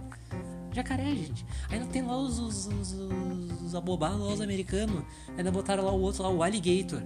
Jacaré, 0.73 1.05
gente. 1.13 1.45
Ainda 1.69 1.85
tem 1.85 2.01
lá 2.01 2.17
os, 2.17 2.39
os, 2.39 2.65
os, 2.65 2.91
os 3.61 3.75
abobados 3.75 4.19
lá, 4.19 4.33
os 4.33 4.41
americanos. 4.41 5.03
Ainda 5.37 5.51
botaram 5.51 5.85
lá 5.85 5.91
o 5.91 6.01
outro 6.01 6.23
lá, 6.23 6.29
o 6.29 6.41
alligator. 6.41 7.03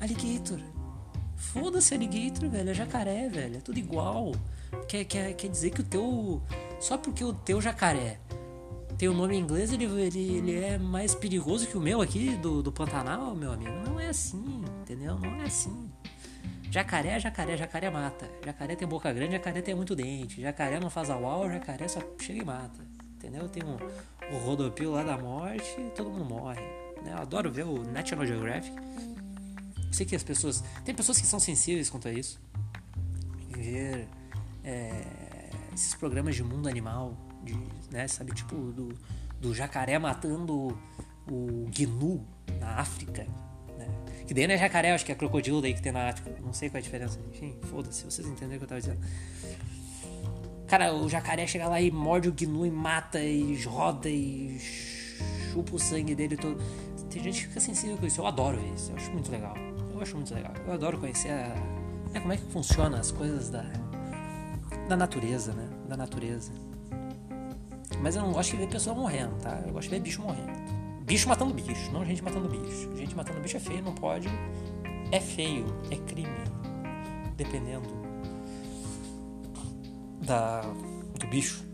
Alligator. 0.00 0.58
Foda-se 1.36 1.94
alligator, 1.94 2.48
velho. 2.48 2.70
É 2.70 2.74
jacaré, 2.74 3.28
velho. 3.28 3.58
É 3.58 3.60
tudo 3.60 3.78
igual. 3.78 4.32
Quer, 4.88 5.04
quer, 5.04 5.32
quer 5.34 5.48
dizer 5.48 5.70
que 5.70 5.80
o 5.80 5.84
teu. 5.84 6.42
Só 6.80 6.98
porque 6.98 7.22
o 7.22 7.32
teu 7.32 7.60
jacaré 7.60 8.18
tem 8.98 9.08
o 9.08 9.14
nome 9.14 9.36
em 9.36 9.40
inglês, 9.40 9.72
ele, 9.72 9.84
ele, 9.84 10.18
ele 10.38 10.58
é 10.58 10.76
mais 10.76 11.14
perigoso 11.14 11.68
que 11.68 11.78
o 11.78 11.80
meu 11.80 12.00
aqui 12.00 12.34
do, 12.34 12.64
do 12.64 12.72
Pantanal, 12.72 13.32
meu 13.36 13.52
amigo. 13.52 13.70
Não 13.86 14.00
é 14.00 14.08
assim, 14.08 14.64
entendeu? 14.82 15.16
Não 15.20 15.36
é 15.36 15.44
assim. 15.44 15.88
Jacaré 16.70 17.18
jacaré, 17.18 17.56
jacaré 17.56 17.90
mata. 17.90 18.28
Jacaré 18.44 18.76
tem 18.76 18.86
boca 18.86 19.12
grande, 19.12 19.32
jacaré 19.32 19.62
tem 19.62 19.74
muito 19.74 19.94
dente. 19.94 20.40
Jacaré 20.40 20.78
não 20.80 20.90
faz 20.90 21.08
uau, 21.08 21.50
jacaré 21.50 21.88
só 21.88 22.00
chega 22.20 22.42
e 22.42 22.44
mata. 22.44 22.84
Entendeu? 23.16 23.48
Tem 23.48 23.62
um, 23.64 23.76
o 24.34 24.38
rodopio 24.38 24.92
lá 24.92 25.02
da 25.02 25.16
morte 25.16 25.64
todo 25.94 26.10
mundo 26.10 26.24
morre. 26.24 26.60
Né? 27.02 27.12
Eu 27.12 27.18
adoro 27.18 27.50
ver 27.50 27.64
o 27.64 27.82
National 27.82 28.26
Geographic. 28.26 28.76
Sei 29.92 30.04
que 30.04 30.14
as 30.14 30.22
pessoas. 30.22 30.62
Tem 30.84 30.94
pessoas 30.94 31.18
que 31.18 31.26
são 31.26 31.40
sensíveis 31.40 31.88
quanto 31.88 32.08
a 32.08 32.12
isso. 32.12 32.40
Ver 33.48 34.06
é, 34.62 35.50
esses 35.72 35.94
programas 35.94 36.34
de 36.34 36.42
mundo 36.42 36.68
animal, 36.68 37.16
de, 37.42 37.56
né, 37.90 38.06
sabe, 38.06 38.34
tipo 38.34 38.54
do, 38.72 38.88
do 39.40 39.54
jacaré 39.54 39.98
matando 39.98 40.78
o 41.28 41.68
gnu 41.70 42.26
na 42.60 42.80
África? 42.80 43.26
Que 44.26 44.34
daí 44.34 44.46
não 44.46 44.54
é 44.54 44.58
jacaré, 44.58 44.92
acho 44.92 45.04
que 45.04 45.12
é 45.12 45.14
crocodilo 45.14 45.62
daí 45.62 45.72
que 45.72 45.82
tem 45.82 45.92
na 45.92 46.08
África. 46.08 46.34
Não 46.42 46.52
sei 46.52 46.68
qual 46.68 46.78
é 46.78 46.80
a 46.80 46.82
diferença. 46.82 47.18
Enfim, 47.32 47.54
foda-se, 47.62 48.04
vocês 48.04 48.26
entenderam 48.26 48.56
o 48.56 48.58
que 48.58 48.64
eu 48.64 48.68
tava 48.68 48.80
dizendo. 48.80 49.00
Cara, 50.66 50.92
o 50.94 51.08
jacaré 51.08 51.46
chega 51.46 51.68
lá 51.68 51.80
e 51.80 51.90
morde 51.90 52.28
o 52.28 52.32
gnu 52.32 52.66
e 52.66 52.70
mata 52.70 53.20
e 53.20 53.62
roda 53.62 54.08
e 54.08 54.58
chupa 55.52 55.76
o 55.76 55.78
sangue 55.78 56.14
dele 56.14 56.36
todo. 56.36 56.60
Tem 57.08 57.22
gente 57.22 57.42
que 57.42 57.48
fica 57.48 57.60
sensível 57.60 57.96
com 57.96 58.06
isso. 58.06 58.20
Eu 58.20 58.26
adoro 58.26 58.58
isso. 58.74 58.90
Eu 58.90 58.96
acho 58.96 59.10
muito 59.12 59.30
legal. 59.30 59.54
Eu 59.94 60.00
acho 60.00 60.16
muito 60.16 60.34
legal. 60.34 60.52
Eu 60.66 60.72
adoro 60.72 60.98
conhecer 60.98 61.30
a, 61.30 61.54
né, 62.12 62.20
como 62.20 62.32
é 62.32 62.36
que 62.36 62.44
funciona 62.50 62.98
as 62.98 63.12
coisas 63.12 63.48
da, 63.48 63.64
da 64.88 64.96
natureza, 64.96 65.52
né? 65.52 65.68
Da 65.88 65.96
natureza. 65.96 66.52
Mas 68.02 68.16
eu 68.16 68.22
não 68.22 68.32
gosto 68.32 68.50
de 68.50 68.56
ver 68.56 68.68
pessoa 68.68 68.94
morrendo, 68.94 69.36
tá? 69.40 69.62
Eu 69.66 69.72
gosto 69.72 69.88
de 69.88 69.94
ver 69.94 70.00
bicho 70.00 70.20
morrendo. 70.20 70.75
Bicho 71.06 71.28
matando 71.28 71.54
bicho, 71.54 71.92
não 71.92 72.04
gente 72.04 72.20
matando 72.20 72.48
bicho. 72.48 72.90
Gente 72.96 73.14
matando 73.14 73.40
bicho 73.40 73.56
é 73.56 73.60
feio, 73.60 73.80
não 73.80 73.94
pode. 73.94 74.28
É 75.12 75.20
feio, 75.20 75.64
é 75.88 75.96
crime. 75.96 76.28
Dependendo 77.36 77.88
da, 80.20 80.62
do 80.62 81.26
bicho. 81.28 81.64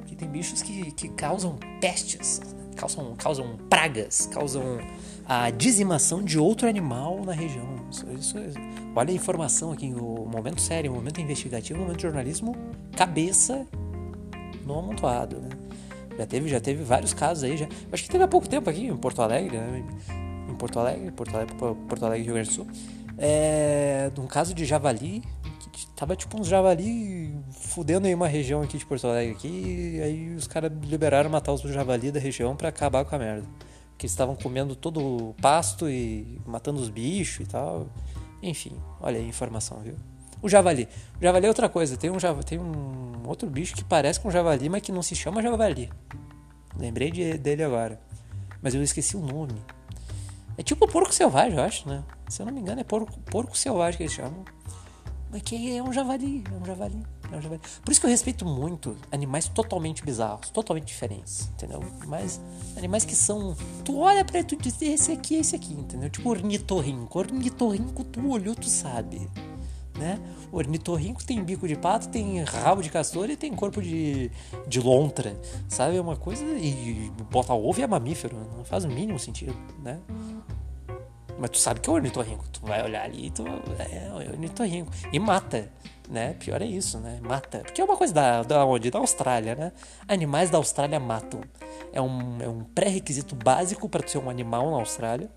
Porque 0.00 0.14
tem 0.14 0.28
bichos 0.28 0.60
que, 0.60 0.92
que 0.92 1.08
causam 1.08 1.56
pestes, 1.80 2.42
causam, 2.76 3.16
causam 3.16 3.56
pragas, 3.70 4.26
causam 4.26 4.78
a 5.26 5.48
dizimação 5.48 6.22
de 6.22 6.38
outro 6.38 6.68
animal 6.68 7.24
na 7.24 7.32
região. 7.32 7.66
Isso, 7.90 8.06
isso, 8.10 8.36
olha 8.94 9.10
a 9.10 9.14
informação 9.14 9.72
aqui, 9.72 9.86
o 9.94 10.26
momento 10.26 10.60
sério, 10.60 10.92
o 10.92 10.94
momento 10.96 11.18
investigativo, 11.18 11.78
o 11.78 11.82
momento 11.82 11.96
de 11.96 12.02
jornalismo, 12.02 12.54
cabeça 12.94 13.66
no 14.66 14.78
amontoado, 14.78 15.40
né? 15.40 15.48
Já 16.18 16.26
teve, 16.26 16.48
já 16.48 16.60
teve 16.60 16.82
vários 16.82 17.14
casos 17.14 17.44
aí, 17.44 17.56
já. 17.56 17.68
Acho 17.92 18.02
que 18.02 18.10
teve 18.10 18.24
há 18.24 18.28
pouco 18.28 18.48
tempo 18.48 18.68
aqui 18.68 18.88
em 18.88 18.96
Porto 18.96 19.22
Alegre, 19.22 19.56
né? 19.56 19.84
Em 20.50 20.54
Porto 20.56 20.80
Alegre, 20.80 21.12
Porto 21.12 21.34
Alegre, 21.36 21.54
Porto 21.54 22.04
Alegre, 22.04 22.24
Rio 22.24 22.34
Grande 22.34 22.48
do 22.48 22.54
Sul. 22.54 22.66
É, 23.16 24.10
de 24.12 24.20
um 24.20 24.26
caso 24.26 24.52
de 24.52 24.64
javali, 24.64 25.22
tava 25.94 26.16
tipo 26.16 26.40
uns 26.40 26.48
javali 26.48 27.34
fudendo 27.52 28.08
em 28.08 28.14
uma 28.14 28.26
região 28.26 28.62
aqui 28.62 28.78
de 28.78 28.84
Porto 28.86 29.06
Alegre 29.06 29.34
aqui, 29.34 30.00
aí 30.02 30.34
os 30.34 30.48
caras 30.48 30.72
liberaram 30.82 31.30
matar 31.30 31.52
os 31.52 31.62
javali 31.62 32.10
da 32.10 32.18
região 32.18 32.56
para 32.56 32.68
acabar 32.68 33.04
com 33.04 33.14
a 33.14 33.18
merda. 33.18 33.46
Que 33.96 34.06
estavam 34.06 34.34
comendo 34.34 34.74
todo 34.74 35.00
o 35.00 35.34
pasto 35.40 35.88
e 35.88 36.40
matando 36.46 36.80
os 36.80 36.88
bichos 36.88 37.46
e 37.46 37.48
tal. 37.48 37.88
Enfim, 38.42 38.72
olha 39.00 39.18
aí 39.18 39.24
a 39.24 39.28
informação, 39.28 39.80
viu? 39.80 39.94
O 40.40 40.48
javali. 40.48 40.88
O 41.20 41.22
javali 41.22 41.46
é 41.46 41.48
outra 41.48 41.68
coisa. 41.68 41.96
Tem 41.96 42.10
um, 42.10 42.16
tem 42.44 42.58
um 42.58 43.26
outro 43.26 43.48
bicho 43.48 43.74
que 43.74 43.84
parece 43.84 44.20
com 44.20 44.28
um 44.28 44.30
javali, 44.30 44.68
mas 44.68 44.82
que 44.82 44.92
não 44.92 45.02
se 45.02 45.14
chama 45.14 45.42
javali. 45.42 45.90
Lembrei 46.76 47.10
de, 47.10 47.36
dele 47.36 47.64
agora. 47.64 48.00
Mas 48.62 48.74
eu 48.74 48.82
esqueci 48.82 49.16
o 49.16 49.20
nome. 49.20 49.60
É 50.56 50.62
tipo 50.62 50.86
porco 50.88 51.12
selvagem, 51.12 51.58
eu 51.58 51.64
acho, 51.64 51.88
né? 51.88 52.02
Se 52.28 52.42
eu 52.42 52.46
não 52.46 52.52
me 52.52 52.60
engano, 52.60 52.80
é 52.80 52.84
porco, 52.84 53.18
porco 53.20 53.56
selvagem 53.56 53.96
que 53.96 54.02
eles 54.04 54.12
chamam. 54.12 54.44
Mas 55.30 55.42
que 55.42 55.76
é 55.76 55.82
um 55.82 55.92
javali, 55.92 56.42
é 56.50 56.54
um 56.54 56.64
javali, 56.64 57.02
é 57.30 57.36
um 57.36 57.42
javali. 57.42 57.60
Por 57.84 57.92
isso 57.92 58.00
que 58.00 58.06
eu 58.06 58.10
respeito 58.10 58.46
muito 58.46 58.96
animais 59.12 59.46
totalmente 59.46 60.02
bizarros, 60.02 60.48
totalmente 60.50 60.86
diferentes, 60.86 61.50
entendeu? 61.52 61.80
Mas 62.06 62.40
animais 62.76 63.04
que 63.04 63.14
são. 63.14 63.54
Tu 63.84 63.96
olha 63.98 64.24
pra 64.24 64.38
ele 64.38 64.46
e 64.46 64.48
tu 64.48 64.56
diz, 64.56 64.80
esse 64.80 65.12
aqui, 65.12 65.36
esse 65.36 65.54
aqui, 65.54 65.74
entendeu? 65.74 66.08
Tipo 66.08 66.30
ornitorrinco. 66.30 67.18
Ornitorrinco, 67.18 68.04
tu 68.04 68.30
olhou, 68.30 68.54
tu 68.54 68.68
sabe 68.68 69.28
né? 69.98 70.18
O 70.50 70.56
ornitorrinco 70.56 71.22
tem 71.24 71.42
bico 71.42 71.66
de 71.66 71.76
pato, 71.76 72.08
tem 72.08 72.42
rabo 72.42 72.82
de 72.82 72.90
castor 72.90 73.28
e 73.28 73.36
tem 73.36 73.52
corpo 73.54 73.82
de, 73.82 74.30
de 74.66 74.80
lontra, 74.80 75.38
sabe? 75.68 75.96
É 75.96 76.00
uma 76.00 76.16
coisa. 76.16 76.44
E 76.44 77.10
bota 77.30 77.52
ovo 77.52 77.80
e 77.80 77.82
é 77.82 77.86
mamífero, 77.86 78.36
não 78.56 78.64
faz 78.64 78.84
o 78.84 78.88
mínimo 78.88 79.18
sentido, 79.18 79.54
né? 79.82 79.98
Mas 81.38 81.50
tu 81.50 81.58
sabe 81.58 81.80
que 81.80 81.88
é 81.88 81.92
o 81.92 81.94
ornitorrinco. 81.94 82.44
Tu 82.48 82.60
vai 82.66 82.82
olhar 82.82 83.04
ali 83.04 83.26
e 83.26 83.30
tu. 83.30 83.44
É, 83.78 84.08
é 84.08 84.30
ornitorrinco. 84.30 84.90
E 85.12 85.18
mata, 85.20 85.70
né? 86.08 86.34
Pior 86.34 86.60
é 86.60 86.66
isso, 86.66 86.98
né? 86.98 87.20
Mata. 87.22 87.58
Porque 87.58 87.80
é 87.80 87.84
uma 87.84 87.96
coisa 87.96 88.12
da, 88.12 88.42
da 88.42 88.64
onde? 88.64 88.90
Da 88.90 88.98
Austrália, 88.98 89.54
né? 89.54 89.72
Animais 90.08 90.50
da 90.50 90.58
Austrália 90.58 90.98
matam. 90.98 91.40
É 91.92 92.00
um, 92.00 92.42
é 92.42 92.48
um 92.48 92.64
pré-requisito 92.64 93.36
básico 93.36 93.88
para 93.88 94.06
ser 94.06 94.18
um 94.18 94.28
animal 94.28 94.70
na 94.70 94.78
Austrália 94.78 95.30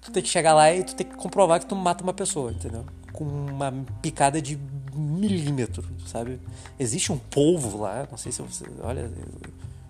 tu 0.00 0.10
tem 0.10 0.22
que 0.22 0.28
chegar 0.28 0.54
lá 0.54 0.72
e 0.74 0.82
tu 0.82 0.94
tem 0.94 1.06
que 1.06 1.16
comprovar 1.16 1.60
que 1.60 1.66
tu 1.66 1.76
mata 1.76 2.02
uma 2.02 2.14
pessoa, 2.14 2.52
entendeu? 2.52 2.84
Com 3.12 3.24
uma 3.24 3.72
picada 4.00 4.40
de 4.40 4.58
milímetro, 4.94 5.84
sabe? 6.06 6.40
Existe 6.78 7.12
um 7.12 7.18
polvo 7.18 7.78
lá, 7.78 8.06
não 8.10 8.18
sei 8.18 8.32
se 8.32 8.42
você. 8.42 8.64
Olha, 8.82 9.10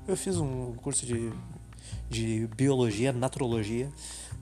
eu, 0.06 0.16
fiz 0.16 0.36
um 0.36 0.72
curso 0.74 1.06
de, 1.06 1.32
de 2.08 2.48
biologia, 2.56 3.12
naturologia, 3.12 3.88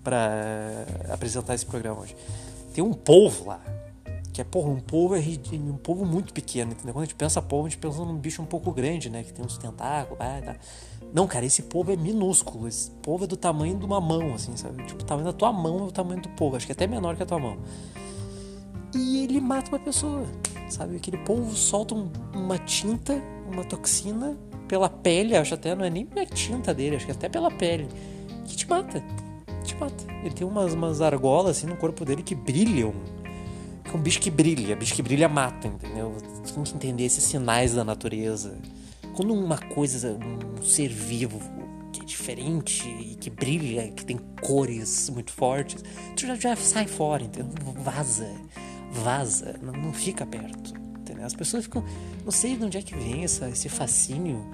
para 0.02 0.86
apresentar 1.10 1.54
esse 1.54 1.66
programa 1.66 2.00
hoje. 2.00 2.16
Tem 2.74 2.82
um 2.82 2.92
polvo 2.92 3.46
lá, 3.46 3.60
que 4.32 4.40
é, 4.40 4.44
porra, 4.44 4.70
um 4.70 4.80
polvo 4.80 5.16
é 5.16 5.20
um 5.52 5.76
polvo 5.76 6.04
muito 6.04 6.32
pequeno, 6.32 6.72
entendeu? 6.72 6.94
Quando 6.94 7.02
a 7.02 7.06
gente 7.06 7.16
pensa 7.16 7.42
polvo, 7.42 7.66
a 7.66 7.70
gente 7.70 7.78
pensa 7.78 7.98
num 7.98 8.16
bicho 8.16 8.40
um 8.40 8.46
pouco 8.46 8.72
grande, 8.72 9.10
né? 9.10 9.22
Que 9.22 9.32
tem 9.32 9.44
uns 9.44 9.58
tentáculos, 9.58 10.18
ah, 10.20 10.40
tá. 10.44 10.56
Não, 11.12 11.26
cara, 11.26 11.46
esse 11.46 11.62
povo 11.62 11.92
é 11.92 11.96
minúsculo. 11.96 12.68
Esse 12.68 12.90
povo 13.02 13.24
é 13.24 13.26
do 13.26 13.36
tamanho 13.36 13.78
de 13.78 13.84
uma 13.84 14.00
mão, 14.00 14.34
assim, 14.34 14.56
sabe? 14.56 14.84
Tipo, 14.84 15.02
o 15.02 15.06
tamanho 15.06 15.26
da 15.26 15.32
tua 15.32 15.52
mão 15.52 15.80
é 15.80 15.82
o 15.82 15.90
tamanho 15.90 16.20
do 16.20 16.28
povo. 16.30 16.56
Acho 16.56 16.66
que 16.66 16.72
é 16.72 16.74
até 16.74 16.86
menor 16.86 17.16
que 17.16 17.22
a 17.22 17.26
tua 17.26 17.38
mão. 17.38 17.58
E 18.94 19.24
ele 19.24 19.40
mata 19.40 19.70
uma 19.70 19.78
pessoa, 19.78 20.26
sabe? 20.68 20.96
Aquele 20.96 21.18
povo 21.18 21.54
solta 21.54 21.94
um, 21.94 22.10
uma 22.34 22.58
tinta, 22.58 23.22
uma 23.50 23.64
toxina 23.64 24.36
pela 24.66 24.88
pele, 24.88 25.34
acho 25.34 25.54
até, 25.54 25.74
não 25.74 25.84
é 25.84 25.90
nem 25.90 26.06
a 26.16 26.26
tinta 26.26 26.74
dele, 26.74 26.96
acho 26.96 27.06
que 27.06 27.12
é 27.12 27.14
até 27.14 27.28
pela 27.28 27.50
pele, 27.50 27.88
que 28.46 28.56
te 28.56 28.68
mata. 28.68 29.02
Te 29.64 29.74
mata. 29.76 30.04
Ele 30.22 30.34
tem 30.34 30.46
umas, 30.46 30.74
umas 30.74 31.00
argolas 31.00 31.56
assim 31.56 31.66
no 31.66 31.76
corpo 31.76 32.04
dele 32.04 32.22
que 32.22 32.34
brilham. 32.34 32.92
É 33.84 33.96
um 33.96 34.00
bicho 34.00 34.20
que 34.20 34.30
brilha, 34.30 34.76
bicho 34.76 34.94
que 34.94 35.02
brilha 35.02 35.28
mata, 35.28 35.66
entendeu? 35.66 36.14
Tem 36.54 36.62
que 36.62 36.74
entender 36.74 37.04
esses 37.04 37.24
sinais 37.24 37.74
da 37.74 37.84
natureza. 37.84 38.58
Quando 39.18 39.34
uma 39.34 39.58
coisa, 39.58 40.16
um 40.16 40.62
ser 40.62 40.86
vivo 40.86 41.40
que 41.92 42.02
é 42.02 42.04
diferente 42.04 42.88
e 42.88 43.16
que 43.16 43.28
brilha, 43.28 43.90
que 43.90 44.04
tem 44.04 44.16
cores 44.40 45.10
muito 45.10 45.32
fortes, 45.32 45.82
tu 46.14 46.24
já, 46.24 46.36
já 46.36 46.54
sai 46.54 46.86
fora, 46.86 47.24
entendeu? 47.24 47.52
Vaza, 47.82 48.30
vaza, 48.92 49.58
não, 49.60 49.72
não 49.72 49.92
fica 49.92 50.24
perto. 50.24 50.72
Entendeu? 51.00 51.26
As 51.26 51.34
pessoas 51.34 51.64
ficam. 51.64 51.84
Não 52.24 52.30
sei 52.30 52.56
de 52.56 52.64
onde 52.64 52.78
é 52.78 52.80
que 52.80 52.94
vem 52.94 53.24
essa, 53.24 53.48
esse 53.48 53.68
fascínio 53.68 54.46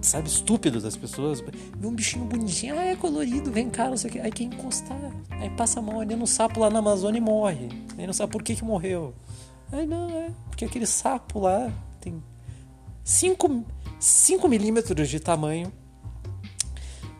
sabe, 0.00 0.26
estúpido 0.26 0.80
das 0.80 0.96
pessoas. 0.96 1.40
Vê 1.76 1.86
um 1.86 1.94
bichinho 1.94 2.24
bonitinho, 2.24 2.76
ah, 2.76 2.86
é 2.86 2.96
colorido, 2.96 3.52
vem 3.52 3.70
cá, 3.70 3.88
não 3.88 3.96
sei 3.96 4.10
o 4.10 4.12
que. 4.14 4.18
Aí 4.18 4.32
quer 4.32 4.42
encostar. 4.46 4.98
Aí 5.30 5.48
passa 5.50 5.80
mão 5.80 6.00
ali 6.00 6.16
no 6.16 6.26
sapo 6.26 6.58
lá 6.58 6.68
na 6.68 6.80
Amazônia 6.80 7.18
e 7.18 7.22
morre. 7.22 7.68
Aí 7.96 8.04
não 8.04 8.12
sabe 8.12 8.32
por 8.32 8.42
que 8.42 8.56
que 8.56 8.64
morreu. 8.64 9.14
Aí 9.70 9.86
não, 9.86 10.10
é 10.10 10.32
porque 10.48 10.64
aquele 10.64 10.86
sapo 10.86 11.38
lá 11.38 11.72
tem 12.00 12.20
5 13.04 14.48
milímetros 14.48 15.08
de 15.08 15.20
tamanho. 15.20 15.72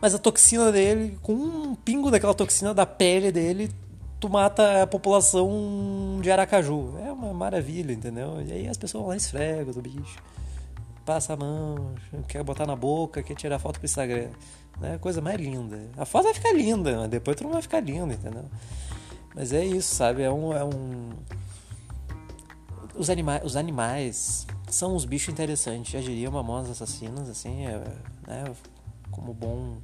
Mas 0.01 0.13
a 0.13 0.19
toxina 0.19 0.71
dele, 0.71 1.17
com 1.21 1.33
um 1.33 1.75
pingo 1.75 2.11
daquela 2.11 2.33
toxina 2.33 2.73
da 2.73 2.85
pele 2.85 3.31
dele, 3.31 3.71
tu 4.19 4.29
mata 4.29 4.83
a 4.83 4.87
população 4.87 6.19
de 6.21 6.29
Aracaju. 6.29 6.97
É 6.99 7.11
uma 7.11 7.33
maravilha, 7.33 7.93
entendeu? 7.93 8.41
E 8.45 8.51
aí 8.51 8.67
as 8.67 8.77
pessoas 8.77 9.01
vão 9.01 9.09
lá 9.09 9.15
esfregam 9.15 9.73
do 9.73 9.81
bicho. 9.81 10.17
Passa 11.05 11.33
a 11.33 11.37
mão, 11.37 11.93
quer 12.27 12.43
botar 12.43 12.65
na 12.65 12.75
boca, 12.75 13.23
quer 13.23 13.35
tirar 13.35 13.59
foto 13.59 13.79
pro 13.79 13.85
Instagram. 13.85 14.29
Né? 14.79 14.97
Coisa 14.99 15.21
mais 15.21 15.39
linda. 15.39 15.79
A 15.97 16.05
foto 16.05 16.23
vai 16.23 16.33
ficar 16.33 16.53
linda, 16.53 16.97
mas 16.99 17.09
depois 17.09 17.35
tu 17.37 17.43
não 17.43 17.51
vai 17.51 17.61
ficar 17.61 17.79
lindo, 17.79 18.13
entendeu? 18.13 18.45
Mas 19.35 19.51
é 19.51 19.63
isso, 19.65 19.95
sabe? 19.95 20.21
É 20.21 20.31
um. 20.31 20.53
É 20.53 20.63
um... 20.63 21.09
Os, 22.95 23.09
anima... 23.09 23.41
os 23.43 23.55
animais 23.55 24.47
são 24.73 24.95
uns 24.95 25.05
bichos 25.05 25.31
interessantes. 25.31 25.91
Já 25.91 25.99
diria 25.99 26.29
Mamonas 26.31 26.69
Assassinas, 26.69 27.29
assim, 27.29 27.65
é, 27.65 27.77
né? 28.27 28.43
como 29.11 29.33
bom. 29.33 29.77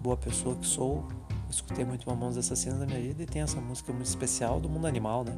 boa 0.00 0.16
pessoa 0.16 0.54
que 0.54 0.66
sou, 0.66 1.08
escutei 1.48 1.84
muito 1.84 2.08
Mamonas 2.08 2.36
Assassinas 2.36 2.78
na 2.78 2.86
minha 2.86 3.00
vida 3.00 3.22
e 3.22 3.26
tem 3.26 3.42
essa 3.42 3.60
música 3.60 3.92
muito 3.92 4.06
especial 4.06 4.60
do 4.60 4.68
mundo 4.68 4.86
animal, 4.86 5.24
né? 5.24 5.32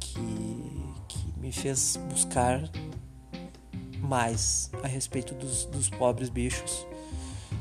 Que, 0.00 0.84
que 1.08 1.40
me 1.40 1.52
fez 1.52 1.96
buscar 2.10 2.68
mais 4.00 4.70
a 4.82 4.88
respeito 4.88 5.34
dos, 5.34 5.66
dos 5.66 5.88
pobres 5.88 6.28
bichos 6.28 6.86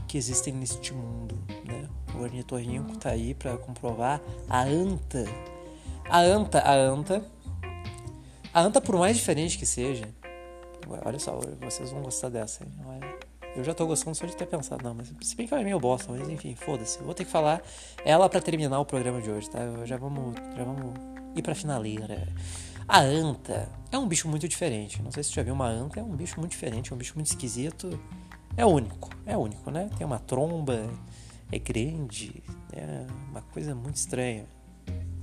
que 0.08 0.18
existem 0.18 0.54
neste 0.54 0.92
mundo, 0.94 1.38
né? 1.66 1.88
O 2.16 2.24
ornitorrinco 2.24 2.98
tá 2.98 3.12
aí 3.12 3.36
para 3.36 3.56
comprovar 3.58 4.20
a 4.50 4.64
anta. 4.64 5.26
A 6.10 6.20
anta, 6.20 6.60
a 6.60 6.74
anta. 6.74 7.24
A 8.54 8.62
anta, 8.62 8.82
por 8.82 8.96
mais 8.98 9.16
diferente 9.18 9.58
que 9.58 9.66
seja, 9.66 10.10
olha 11.06 11.20
só, 11.20 11.40
vocês 11.62 11.92
vão 11.92 12.02
gostar 12.02 12.30
dessa, 12.30 12.64
hein? 12.64 12.72
Olha. 12.86 13.30
Eu 13.56 13.64
já 13.64 13.74
tô 13.74 13.86
gostando 13.88 14.16
só 14.16 14.26
de 14.28 14.36
ter 14.36 14.46
pensado, 14.46 14.84
não, 14.84 14.94
mas 14.94 15.12
se 15.22 15.36
bem 15.36 15.48
que 15.48 15.54
ela 15.54 15.62
é 15.62 15.66
meio 15.66 15.80
bosta, 15.80 16.12
mas 16.12 16.30
enfim, 16.30 16.56
foda-se. 16.56 17.00
Vou 17.00 17.14
ter 17.14 17.26
que 17.26 17.32
falar 17.32 17.62
ela 18.06 18.30
para 18.30 18.40
terminar 18.40 18.80
o 18.80 18.86
programa 18.86 19.22
de 19.22 19.30
hoje, 19.30 19.50
tá? 19.50 19.60
Já 19.86 19.98
vamos, 19.98 20.36
já 20.56 20.64
vamos 20.64 20.94
ir 21.36 21.42
pra 21.42 21.56
finaleira. 21.56 22.28
A 22.88 23.02
anta 23.02 23.68
é 23.92 23.98
um 23.98 24.08
bicho 24.08 24.28
muito 24.28 24.48
diferente. 24.48 25.02
Não 25.02 25.12
sei 25.12 25.24
se 25.24 25.30
você 25.30 25.36
já 25.36 25.44
viu 25.44 25.54
uma 25.54 25.68
anta, 25.68 26.00
é 26.00 26.04
um 26.04 26.16
bicho 26.16 26.40
muito 26.40 26.52
diferente, 26.52 26.92
é 26.92 26.96
um 26.96 26.98
bicho 26.98 27.14
muito 27.16 27.28
esquisito. 27.28 28.00
É 28.56 28.66
único, 28.66 29.10
é 29.26 29.36
único, 29.36 29.72
né? 29.72 29.90
Tem 29.98 30.06
uma 30.06 30.20
tromba, 30.20 30.88
é 31.52 31.60
grande, 31.60 32.44
é 32.72 33.06
uma 33.30 33.42
coisa 33.42 33.74
muito 33.74 33.96
estranha. 33.96 34.46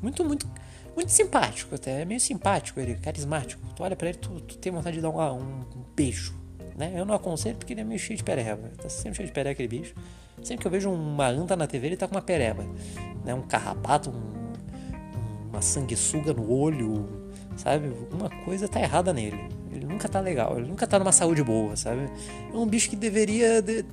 Muito, 0.02 0.24
muito, 0.24 0.48
muito 0.96 1.12
simpático 1.12 1.74
até, 1.74 2.02
é 2.02 2.04
meio 2.04 2.20
simpático 2.20 2.80
ele, 2.80 2.96
carismático. 2.96 3.62
Tu 3.76 3.82
olha 3.82 3.94
pra 3.94 4.08
ele, 4.08 4.18
tu, 4.18 4.40
tu 4.40 4.58
tem 4.58 4.72
vontade 4.72 4.96
de 4.96 5.02
dar 5.02 5.10
um, 5.10 5.42
um 5.42 5.84
beijo 5.94 6.46
né? 6.76 6.92
Eu 6.94 7.06
não 7.06 7.14
aconselho 7.14 7.56
porque 7.56 7.72
ele 7.72 7.80
é 7.80 7.84
meio 7.84 7.98
cheio 7.98 8.16
de 8.16 8.22
pereba. 8.22 8.70
Tá 8.80 8.88
sempre 8.88 9.16
cheio 9.16 9.26
de 9.26 9.32
pereba 9.32 9.52
aquele 9.52 9.68
bicho. 9.68 9.94
Sempre 10.42 10.62
que 10.62 10.66
eu 10.66 10.70
vejo 10.70 10.90
uma 10.90 11.26
anta 11.26 11.56
na 11.56 11.66
TV, 11.66 11.86
ele 11.86 11.96
tá 11.96 12.06
com 12.06 12.14
uma 12.14 12.22
pereba. 12.22 12.64
Né? 13.24 13.34
Um 13.34 13.42
carrapato, 13.42 14.10
um, 14.10 15.48
uma 15.48 15.62
sanguessuga 15.62 16.34
no 16.34 16.52
olho, 16.52 17.08
sabe? 17.56 17.88
Alguma 17.88 18.28
coisa 18.44 18.68
tá 18.68 18.78
errada 18.78 19.12
nele. 19.12 19.48
Ele 19.72 19.86
nunca 19.86 20.08
tá 20.08 20.20
legal, 20.20 20.58
ele 20.58 20.68
nunca 20.68 20.86
tá 20.86 20.98
numa 20.98 21.12
saúde 21.12 21.42
boa, 21.42 21.76
sabe? 21.76 22.10
É 22.52 22.56
um 22.56 22.66
bicho 22.66 22.90
que 22.90 22.96
deveria 22.96 23.62
de... 23.62 23.84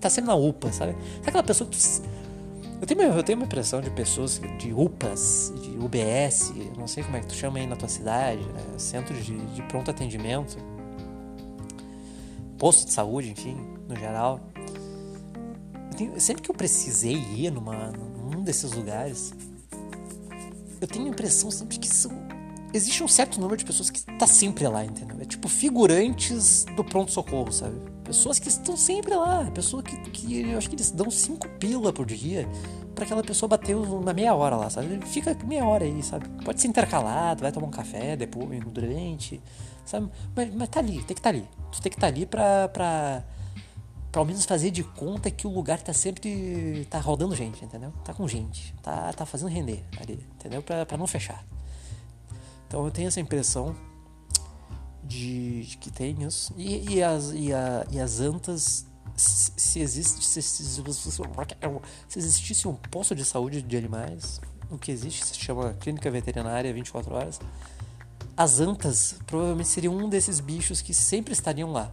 tá 0.00 0.10
sempre 0.10 0.28
na 0.28 0.34
UPA, 0.34 0.72
sabe? 0.72 0.92
Sabe 0.92 1.28
aquela 1.28 1.42
pessoa 1.44 1.70
que 1.70 1.76
tu... 1.76 2.02
Eu 2.84 2.86
tenho, 2.86 3.00
eu 3.00 3.22
tenho 3.22 3.38
uma 3.38 3.46
impressão 3.46 3.80
de 3.80 3.88
pessoas 3.88 4.38
de 4.58 4.70
UPAs, 4.70 5.50
de 5.62 5.70
UBS, 5.78 6.52
não 6.76 6.86
sei 6.86 7.02
como 7.02 7.16
é 7.16 7.20
que 7.20 7.28
tu 7.28 7.34
chama 7.34 7.58
aí 7.58 7.66
na 7.66 7.76
tua 7.76 7.88
cidade, 7.88 8.42
né? 8.42 8.60
centros 8.76 9.24
de, 9.24 9.34
de 9.54 9.62
pronto 9.62 9.90
atendimento 9.90 10.58
posto 12.58 12.84
de 12.84 12.92
saúde, 12.92 13.30
enfim, 13.30 13.56
no 13.88 13.96
geral. 13.96 14.38
Tenho, 15.96 16.20
sempre 16.20 16.42
que 16.42 16.50
eu 16.50 16.54
precisei 16.54 17.14
ir 17.14 17.50
numa, 17.50 17.90
num 17.90 18.42
desses 18.42 18.70
lugares, 18.72 19.32
eu 20.78 20.86
tenho 20.86 21.06
a 21.06 21.08
impressão 21.08 21.50
sempre 21.50 21.78
que 21.78 21.88
são, 21.88 22.12
existe 22.74 23.04
um 23.04 23.08
certo 23.08 23.40
número 23.40 23.56
de 23.56 23.64
pessoas 23.64 23.88
que 23.88 23.98
está 23.98 24.26
sempre 24.26 24.66
lá, 24.66 24.84
entendeu? 24.84 25.16
É 25.20 25.24
tipo 25.24 25.48
figurantes 25.48 26.64
do 26.76 26.82
pronto-socorro, 26.82 27.52
sabe? 27.52 27.76
Pessoas 28.02 28.38
que 28.38 28.48
estão 28.48 28.76
sempre 28.76 29.14
lá, 29.14 29.48
pessoa 29.52 29.82
que, 29.82 29.96
que 30.10 30.40
eu 30.40 30.58
acho 30.58 30.68
que 30.68 30.74
eles 30.74 30.90
dão 30.90 31.10
cinco 31.10 31.48
pila 31.58 31.92
por 31.92 32.04
dia 32.04 32.48
para 32.94 33.04
aquela 33.04 33.22
pessoa 33.22 33.48
bater 33.48 33.76
uma 33.76 34.12
meia 34.12 34.34
hora 34.34 34.56
lá, 34.56 34.68
sabe? 34.68 35.00
Fica 35.06 35.36
meia 35.44 35.64
hora 35.64 35.84
aí, 35.84 36.02
sabe? 36.02 36.28
Pode 36.44 36.60
ser 36.60 36.68
intercalado, 36.68 37.42
vai 37.42 37.52
tomar 37.52 37.68
um 37.68 37.70
café 37.70 38.16
depois, 38.16 38.62
durante, 38.64 39.40
sabe? 39.84 40.10
Mas, 40.34 40.52
mas 40.54 40.68
tá 40.68 40.80
ali, 40.80 40.96
tem 40.96 41.04
que 41.04 41.12
estar 41.14 41.22
tá 41.22 41.28
ali. 41.30 41.48
Tu 41.70 41.80
tem 41.80 41.90
que 41.90 41.96
estar 41.96 42.08
tá 42.08 42.12
ali 42.12 42.26
pra, 42.26 42.68
pra, 42.68 43.24
pra 44.10 44.20
ao 44.20 44.26
menos 44.26 44.44
fazer 44.44 44.70
de 44.70 44.82
conta 44.82 45.30
que 45.30 45.46
o 45.46 45.50
lugar 45.50 45.80
tá 45.80 45.92
sempre. 45.92 46.86
tá 46.90 46.98
rodando 46.98 47.34
gente, 47.34 47.64
entendeu? 47.64 47.92
Tá 48.04 48.12
com 48.12 48.26
gente, 48.28 48.74
tá, 48.82 49.12
tá 49.12 49.24
fazendo 49.24 49.48
render 49.48 49.84
ali, 50.00 50.26
entendeu? 50.34 50.62
Pra, 50.62 50.84
pra 50.84 50.98
não 50.98 51.06
fechar. 51.06 51.44
Então 52.66 52.84
eu 52.84 52.90
tenho 52.90 53.08
essa 53.08 53.20
impressão 53.20 53.74
de, 55.02 55.64
de 55.64 55.78
que 55.78 55.90
tem 55.90 56.22
isso. 56.22 56.52
E, 56.56 56.94
e, 56.94 57.02
as, 57.02 57.30
e, 57.32 57.52
a, 57.52 57.86
e 57.90 58.00
as 58.00 58.20
antas 58.20 58.86
se, 59.16 59.80
existe 59.80 60.24
se, 60.24 60.42
se, 60.42 60.64
se, 60.64 62.18
existisse 62.18 62.66
um 62.66 62.74
posto 62.74 63.14
de 63.14 63.24
saúde 63.24 63.62
de 63.62 63.76
animais, 63.76 64.40
o 64.70 64.78
que 64.78 64.90
existe 64.90 65.24
se 65.26 65.34
chama 65.34 65.74
clínica 65.74 66.10
veterinária 66.10 66.72
24 66.72 67.14
horas, 67.14 67.40
as 68.36 68.60
antas 68.60 69.16
provavelmente 69.26 69.68
seriam 69.68 69.96
um 69.96 70.08
desses 70.08 70.40
bichos 70.40 70.82
que 70.82 70.92
sempre 70.92 71.32
estariam 71.32 71.70
lá. 71.70 71.92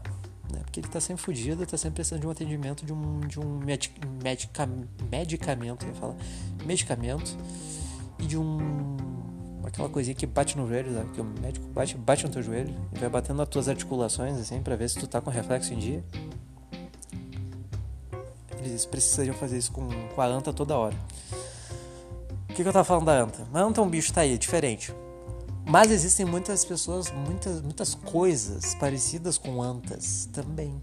Né? 0.52 0.60
Porque 0.64 0.80
ele 0.80 0.88
está 0.88 1.00
sempre 1.00 1.22
fugido, 1.22 1.64
está 1.64 1.78
sempre 1.78 1.96
precisando 1.96 2.22
de 2.22 2.28
um 2.28 2.32
atendimento, 2.32 2.86
de 2.86 2.92
um, 2.92 3.20
de 3.22 3.40
um 3.40 3.60
medica, 3.60 4.08
medica, 4.24 4.70
medicamento, 5.10 5.86
ia 5.86 5.94
falar, 5.94 6.16
medicamento 6.66 7.38
e 8.18 8.26
de 8.26 8.38
um 8.38 8.98
aquela 9.72 9.90
coisinha 9.90 10.14
que 10.14 10.26
bate 10.26 10.58
no 10.58 10.68
joelho, 10.68 10.92
né? 10.92 11.06
que 11.14 11.22
o 11.22 11.24
médico 11.24 11.66
bate, 11.68 11.98
bate 11.98 12.26
no 12.26 12.32
teu 12.32 12.44
joelho 12.44 12.76
e 12.94 13.00
vai 13.00 13.10
batendo 13.10 13.38
nas 13.38 13.48
tuas 13.48 13.70
articulações 13.70 14.38
assim 14.38 14.62
para 14.62 14.76
ver 14.76 14.90
se 14.90 15.00
tu 15.00 15.08
tá 15.08 15.22
com 15.22 15.30
reflexo 15.30 15.74
em 15.74 15.80
dia. 15.80 16.04
Eles 18.64 18.86
precisariam 18.86 19.34
fazer 19.34 19.58
isso 19.58 19.72
com, 19.72 19.88
com 20.14 20.22
a 20.22 20.26
anta 20.26 20.54
toda 20.54 20.78
hora. 20.78 20.96
O 22.50 22.54
que, 22.54 22.62
que 22.62 22.68
eu 22.68 22.74
tava 22.74 22.84
falando 22.84 23.06
da 23.06 23.14
anta? 23.14 23.48
A 23.54 23.60
anta 23.62 23.80
é 23.80 23.84
um 23.84 23.90
bicho, 23.90 24.14
tá 24.14 24.22
aí, 24.22 24.38
diferente. 24.38 24.94
Mas 25.66 25.90
existem 25.90 26.26
muitas 26.26 26.66
pessoas, 26.66 27.10
muitas, 27.12 27.62
muitas 27.62 27.96
coisas 27.96 28.76
parecidas 28.76 29.38
com 29.38 29.62
antas 29.62 30.28
também. 30.34 30.82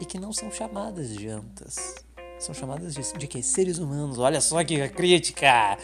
E 0.00 0.04
que 0.04 0.18
não 0.18 0.32
são 0.32 0.50
chamadas 0.50 1.08
de 1.10 1.28
antas. 1.28 1.94
São 2.38 2.54
chamadas 2.54 2.94
de, 2.94 3.18
de 3.18 3.26
que? 3.26 3.42
Seres 3.42 3.78
humanos. 3.78 4.18
Olha 4.18 4.40
só 4.40 4.62
que 4.64 4.88
crítica! 4.88 5.78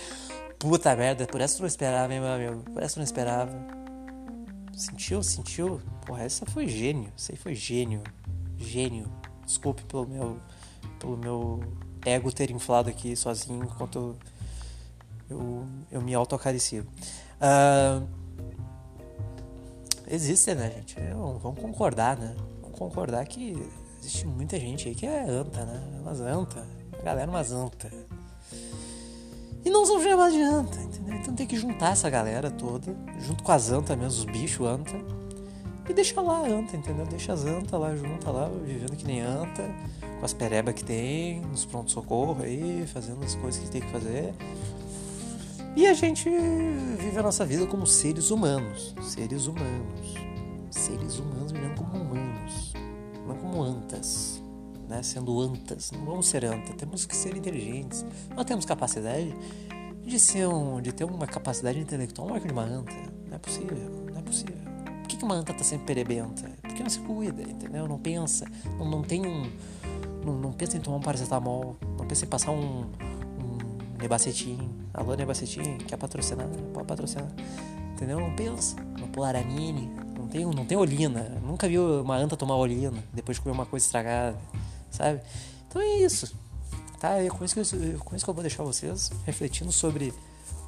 Puta 0.63 0.95
merda, 0.95 1.27
por 1.27 1.41
essa 1.41 1.57
tu 1.57 1.63
não 1.63 1.67
esperava, 1.67 2.15
hein, 2.15 2.21
meu 2.21 2.31
amigo? 2.31 2.63
Por 2.71 2.81
essa 2.85 2.95
tu 2.95 2.99
não 2.99 3.05
esperava. 3.05 3.53
Sentiu? 4.73 5.21
Sentiu? 5.21 5.83
Porra, 6.07 6.23
essa 6.23 6.47
foi 6.47 6.69
gênio. 6.69 7.13
Isso 7.17 7.33
aí 7.33 7.37
foi 7.37 7.53
gênio. 7.53 8.01
Gênio. 8.57 9.13
Desculpe 9.45 9.83
pelo 9.83 10.07
meu, 10.07 10.39
pelo 11.01 11.17
meu 11.17 11.61
ego 12.07 12.31
ter 12.31 12.53
inflado 12.53 12.89
aqui 12.89 13.17
sozinho 13.17 13.65
enquanto 13.65 14.17
eu, 15.29 15.37
eu, 15.37 15.67
eu 15.91 16.01
me 16.01 16.15
auto-acaricio. 16.15 16.87
Uh, 17.41 18.07
existe, 20.07 20.55
né, 20.55 20.71
gente? 20.71 20.97
Eu, 21.01 21.41
vamos 21.41 21.61
concordar, 21.61 22.17
né? 22.17 22.37
Vamos 22.61 22.79
concordar 22.79 23.27
que 23.27 23.69
existe 23.99 24.29
muita 24.29 24.61
gente 24.61 24.89
aí 24.89 24.95
que 24.95 25.07
é 25.07 25.29
anta, 25.29 25.65
né? 25.65 25.83
É 25.97 26.01
umas 26.03 26.21
anta. 26.21 26.65
A 27.01 27.03
galera 27.03 27.29
é 27.29 27.35
umas 27.35 27.51
anta. 27.51 27.91
E 29.65 29.71
não 29.71 29.87
são 29.87 30.03
chamados 30.03 30.35
de 30.35 30.43
anta, 30.43 30.81
entendeu? 30.81 31.15
Então 31.15 31.35
tem 31.35 31.47
que 31.47 31.57
juntar 31.57 31.93
essa 31.93 32.11
galera 32.11 32.51
toda, 32.51 32.95
junto 33.21 33.43
com 33.43 33.53
as 33.53 33.71
anta 33.71 33.95
mesmo, 33.95 34.19
os 34.21 34.25
bichos 34.25 34.67
anta 34.67 35.01
e 35.89 35.93
deixa 35.93 36.21
lá 36.21 36.39
a 36.39 36.47
anta, 36.47 36.77
entendeu? 36.77 37.05
Deixa 37.07 37.33
as 37.33 37.45
anta 37.45 37.77
lá 37.77 37.95
junta 37.95 38.31
lá, 38.31 38.49
vivendo 38.65 38.97
que 38.97 39.05
nem 39.05 39.21
anta, 39.21 39.63
com 40.19 40.25
as 40.25 40.33
perebas 40.33 40.75
que 40.75 40.85
tem, 40.85 41.41
nos 41.41 41.65
pronto-socorro 41.65 42.43
aí, 42.43 42.87
fazendo 42.87 43.23
as 43.25 43.35
coisas 43.35 43.63
que 43.63 43.69
tem 43.69 43.81
que 43.81 43.91
fazer. 43.91 44.33
E 45.75 45.87
a 45.87 45.93
gente 45.93 46.31
vive 46.31 47.19
a 47.19 47.23
nossa 47.23 47.45
vida 47.45 47.67
como 47.67 47.87
seres 47.87 48.31
humanos. 48.31 48.95
Seres 49.03 49.47
humanos. 49.47 50.15
Seres 50.71 51.19
humanos 51.19 51.51
vivendo 51.51 51.75
como 51.77 52.05
humanos. 52.05 52.73
Não 53.27 53.37
como 53.37 53.63
antas. 53.63 54.32
Né? 54.93 55.03
Sendo 55.03 55.41
antas. 55.41 55.91
Não 55.91 56.05
vamos 56.05 56.27
ser 56.29 56.45
antas. 56.45 56.75
Temos 56.77 57.07
que 57.07 57.17
ser 57.17 57.37
inteligentes. 57.37 58.05
Nós 58.35 58.45
temos 58.45 58.65
capacidade 58.65 59.35
de 60.05 60.21
ser 60.21 60.47
um, 60.47 60.81
de 60.81 60.93
ter 60.93 61.05
uma 61.05 61.27
capacidade 61.27 61.79
intelectual 61.79 62.29
maior 62.29 62.41
que 62.41 62.53
uma 62.53 62.63
anta. 62.63 62.93
Não 63.27 63.37
é 63.37 63.39
possível. 63.39 64.07
Não 64.11 64.19
é 64.19 64.23
possível 64.23 64.73
que, 65.13 65.17
que 65.19 65.25
uma 65.25 65.35
anta 65.35 65.53
tá 65.53 65.63
sempre 65.63 65.87
perebenta? 65.87 66.51
Porque 66.63 66.83
não 66.83 66.89
se 66.89 66.99
cuida, 67.01 67.43
entendeu? 67.43 67.87
Não 67.87 67.99
pensa, 67.99 68.47
não, 68.79 68.89
não 68.89 69.03
tem 69.03 69.27
um. 69.27 69.51
Não, 70.25 70.35
não 70.39 70.53
pensa 70.53 70.77
em 70.77 70.81
tomar 70.81 70.99
um 70.99 71.01
paracetamol, 71.01 71.77
não 71.99 72.07
pensa 72.07 72.25
em 72.25 72.29
passar 72.29 72.53
um, 72.53 72.83
um 72.85 73.99
nebacetim. 74.01 74.71
Alô, 74.95 75.15
nebacetim, 75.15 75.79
quer 75.87 75.97
patrocinar? 75.97 76.49
Pode 76.73 76.87
patrocinar. 76.87 77.29
Entendeu? 77.93 78.21
Não 78.21 78.35
pensa. 78.35 78.77
Uma 78.97 79.09
polaramine, 79.09 79.91
não 80.17 80.27
tem, 80.29 80.45
não 80.47 80.65
tem 80.65 80.79
olina. 80.79 81.41
Nunca 81.45 81.69
viu 81.69 82.03
uma 82.03 82.17
anta 82.17 82.37
tomar 82.37 82.57
olina 82.57 83.03
depois 83.13 83.37
de 83.37 83.43
comer 83.43 83.55
uma 83.55 83.67
coisa 83.67 83.85
estragada, 83.85 84.39
sabe? 84.93 85.21
Então 85.67 85.83
é 85.83 85.97
isso. 85.99 86.35
Tá? 87.01 87.21
É 87.21 87.29
com 87.29 87.45
isso, 87.45 87.55
que 87.55 87.61
eu, 87.61 87.99
com 87.99 88.15
isso 88.15 88.25
que 88.25 88.31
eu 88.31 88.35
vou 88.35 88.43
deixar 88.43 88.63
vocês 88.63 89.11
refletindo 89.27 89.73
sobre 89.73 90.15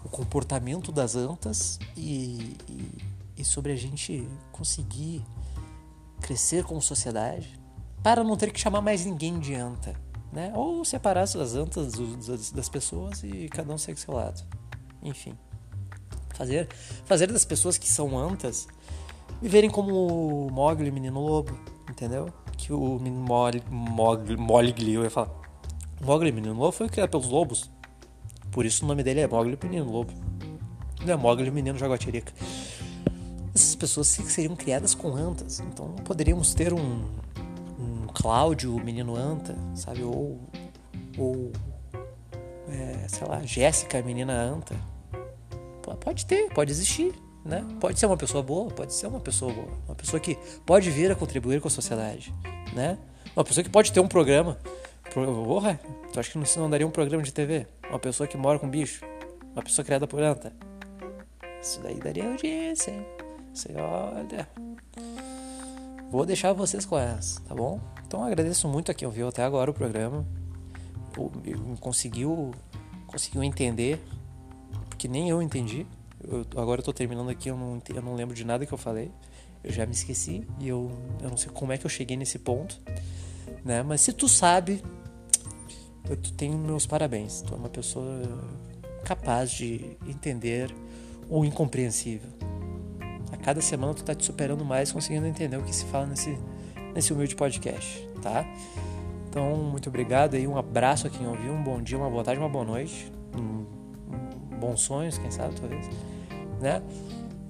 o 0.05 0.09
comportamento 0.09 0.91
das 0.91 1.15
antas 1.15 1.79
e, 1.97 2.57
e, 2.69 3.05
e 3.39 3.45
sobre 3.45 3.71
a 3.71 3.77
gente 3.77 4.29
conseguir 4.51 5.25
crescer 6.21 6.65
como 6.65 6.83
sociedade 6.83 7.59
para 8.03 8.25
não 8.25 8.37
ter 8.37 8.53
que 8.53 8.59
chamar 8.59 8.81
mais 8.81 9.05
ninguém 9.05 9.39
de 9.39 9.55
anta. 9.55 9.95
Né? 10.33 10.53
Ou 10.55 10.85
separar 10.85 11.23
as 11.23 11.55
antas 11.55 11.95
das, 12.51 12.69
pessoas 12.69 13.23
e 13.23 13.49
cada 13.49 13.73
um 13.73 13.79
segue 13.79 14.01
seu 14.01 14.13
lado. 14.13 14.43
Enfim. 15.03 15.39
Fazer, 16.31 16.69
fazer 17.05 17.31
das 17.33 17.45
pessoas 17.45 17.79
que 17.79 17.89
são 17.89 18.19
antas 18.19 18.67
viverem 19.41 19.71
como 19.71 20.47
o 20.47 20.51
Mogli, 20.51 20.91
menino 20.91 21.21
lobo, 21.21 21.57
entendeu? 21.89 22.33
Que 22.57 22.73
o 22.73 22.99
menino 22.99 23.21
Mogli, 23.21 24.95
eu 24.95 25.03
ia 25.05 25.11
falar, 25.11 25.31
Mogli, 26.01 26.33
menino 26.33 26.55
lobo, 26.55 26.73
foi 26.73 26.89
criado 26.89 27.11
pelos 27.11 27.29
lobos. 27.29 27.71
Por 28.51 28.65
isso 28.65 28.85
o 28.85 28.89
nome 28.89 29.03
dele 29.03 29.21
é 29.21 29.27
Mogli, 29.27 29.59
menino 29.63 29.91
lobo. 29.91 30.13
Não 31.05 31.13
é 31.13 31.17
Mogli, 31.17 31.51
menino 31.51 31.79
jaguatirica. 31.79 32.33
Essas 33.55 33.75
pessoas 33.75 34.09
seriam 34.09 34.57
criadas 34.57 34.95
com 34.95 35.15
antas. 35.15 35.61
Então 35.61 35.95
poderíamos 36.05 36.55
ter 36.55 36.73
um, 36.73 37.05
um 37.79 38.07
Cláudio, 38.13 38.75
menino 38.83 39.17
anta, 39.17 39.57
sabe? 39.75 40.03
Ou, 40.03 40.41
ou 41.19 41.53
é, 42.69 43.07
sei 43.09 43.27
lá, 43.27 43.43
Jéssica, 43.43 44.03
menina 44.03 44.33
anta. 44.33 44.75
Pode 46.01 46.27
ter, 46.27 46.49
pode 46.53 46.71
existir. 46.71 47.15
Né? 47.45 47.65
Pode 47.79 47.99
ser 47.99 48.07
uma 48.07 48.17
pessoa 48.17 48.43
boa, 48.43 48.71
pode 48.71 48.95
ser 48.95 49.07
uma 49.07 49.21
pessoa 49.21 49.53
boa, 49.53 49.69
uma 49.87 49.95
pessoa 49.95 50.19
que 50.19 50.39
pode 50.65 50.91
vir 50.91 51.11
a 51.11 51.15
contribuir 51.15 51.61
com 51.61 51.69
a 51.69 51.71
sociedade, 51.71 52.33
né? 52.73 52.97
Uma 53.37 53.45
pessoa 53.45 53.63
que 53.63 53.69
pode 53.69 53.93
ter 53.93 54.01
um 54.01 54.09
programa 54.09 54.57
Porra, 55.15 55.79
tu 56.13 56.19
acha 56.19 56.33
que 56.33 56.39
não, 56.39 56.45
não 56.57 56.71
daria 56.71 56.85
um 56.85 56.91
programa 56.91 57.23
de 57.23 57.33
TV? 57.33 57.69
Uma 57.89 58.01
pessoa 58.01 58.27
que 58.27 58.37
mora 58.37 58.59
com 58.59 58.69
bicho? 58.69 59.05
Uma 59.53 59.63
pessoa 59.63 59.85
criada 59.85 60.09
por 60.09 60.21
anta? 60.21 60.53
Isso 61.63 61.81
daí 61.81 62.01
daria 62.01 62.29
audiência, 62.29 62.91
hein? 62.91 63.07
Você 63.53 63.73
olha. 63.77 64.49
Vou 66.11 66.27
deixar 66.27 66.53
vocês 66.53 66.85
com 66.85 66.99
essa, 66.99 67.41
tá 67.43 67.55
bom? 67.55 67.81
Então 68.05 68.25
agradeço 68.25 68.67
muito 68.67 68.91
a 68.91 68.95
quem 68.95 69.07
ouviu 69.07 69.29
até 69.29 69.45
agora 69.45 69.71
o 69.71 69.75
programa. 69.75 70.27
Conseguiu, 71.79 72.51
conseguiu 73.07 73.45
entender, 73.45 74.03
porque 74.89 75.07
nem 75.07 75.29
eu 75.29 75.41
entendi. 75.41 75.87
Eu, 76.29 76.47
agora 76.61 76.81
eu 76.81 76.85
tô 76.85 76.93
terminando 76.93 77.29
aqui, 77.29 77.49
eu 77.49 77.57
não, 77.57 77.81
eu 77.95 78.03
não 78.03 78.15
lembro 78.15 78.35
de 78.35 78.45
nada 78.45 78.65
que 78.65 78.73
eu 78.73 78.79
falei. 78.79 79.11
Eu 79.63 79.73
já 79.73 79.87
me 79.87 79.93
esqueci 79.93 80.47
e 80.61 80.69
eu, 80.69 80.91
eu 81.23 81.31
não 81.31 81.37
sei 81.37 81.51
como 81.53 81.73
é 81.73 81.79
que 81.79 81.87
eu 81.87 81.91
cheguei 81.91 82.17
nesse 82.17 82.39
ponto. 82.39 82.81
Né? 83.65 83.83
Mas 83.83 84.03
se 84.03 84.13
tu 84.13 84.29
sabe, 84.29 84.83
eu 86.09 86.17
tenho 86.37 86.59
meus 86.59 86.87
parabéns. 86.87 87.41
Tu 87.43 87.55
é 87.55 87.57
uma 87.57 87.69
pessoa 87.69 88.23
capaz 89.05 89.51
de 89.51 89.97
entender 90.07 90.75
o 91.29 91.45
incompreensível. 91.45 92.29
A 93.33 93.37
cada 93.37 93.61
semana 93.61 93.95
tu 93.95 94.05
tá 94.05 94.15
te 94.15 94.25
superando 94.25 94.65
mais, 94.65 94.93
conseguindo 94.93 95.27
entender 95.27 95.57
o 95.57 95.63
que 95.63 95.75
se 95.75 95.85
fala 95.87 96.07
nesse, 96.07 96.39
nesse 96.95 97.13
humilde 97.13 97.35
podcast, 97.35 98.09
tá? 98.23 98.45
Então, 99.29 99.57
muito 99.57 99.89
obrigado 99.89 100.35
aí, 100.35 100.47
um 100.47 100.57
abraço 100.57 101.07
a 101.07 101.11
quem 101.11 101.27
ouviu, 101.27 101.53
um 101.53 101.63
bom 101.63 101.83
dia, 101.83 101.99
uma 101.99 102.09
boa 102.09 102.23
tarde, 102.23 102.41
uma 102.41 102.49
boa 102.49 102.65
noite, 102.65 103.11
um, 103.37 103.67
um 104.55 104.59
bons 104.61 104.81
sonhos, 104.81 105.19
quem 105.19 105.31
sabe, 105.31 105.55
talvez, 105.61 105.89
né? 106.61 106.83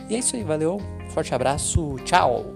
E 0.08 0.14
é 0.14 0.18
isso 0.18 0.36
aí, 0.36 0.42
valeu, 0.42 0.80
forte 1.10 1.34
abraço, 1.34 1.96
tchau! 2.04 2.54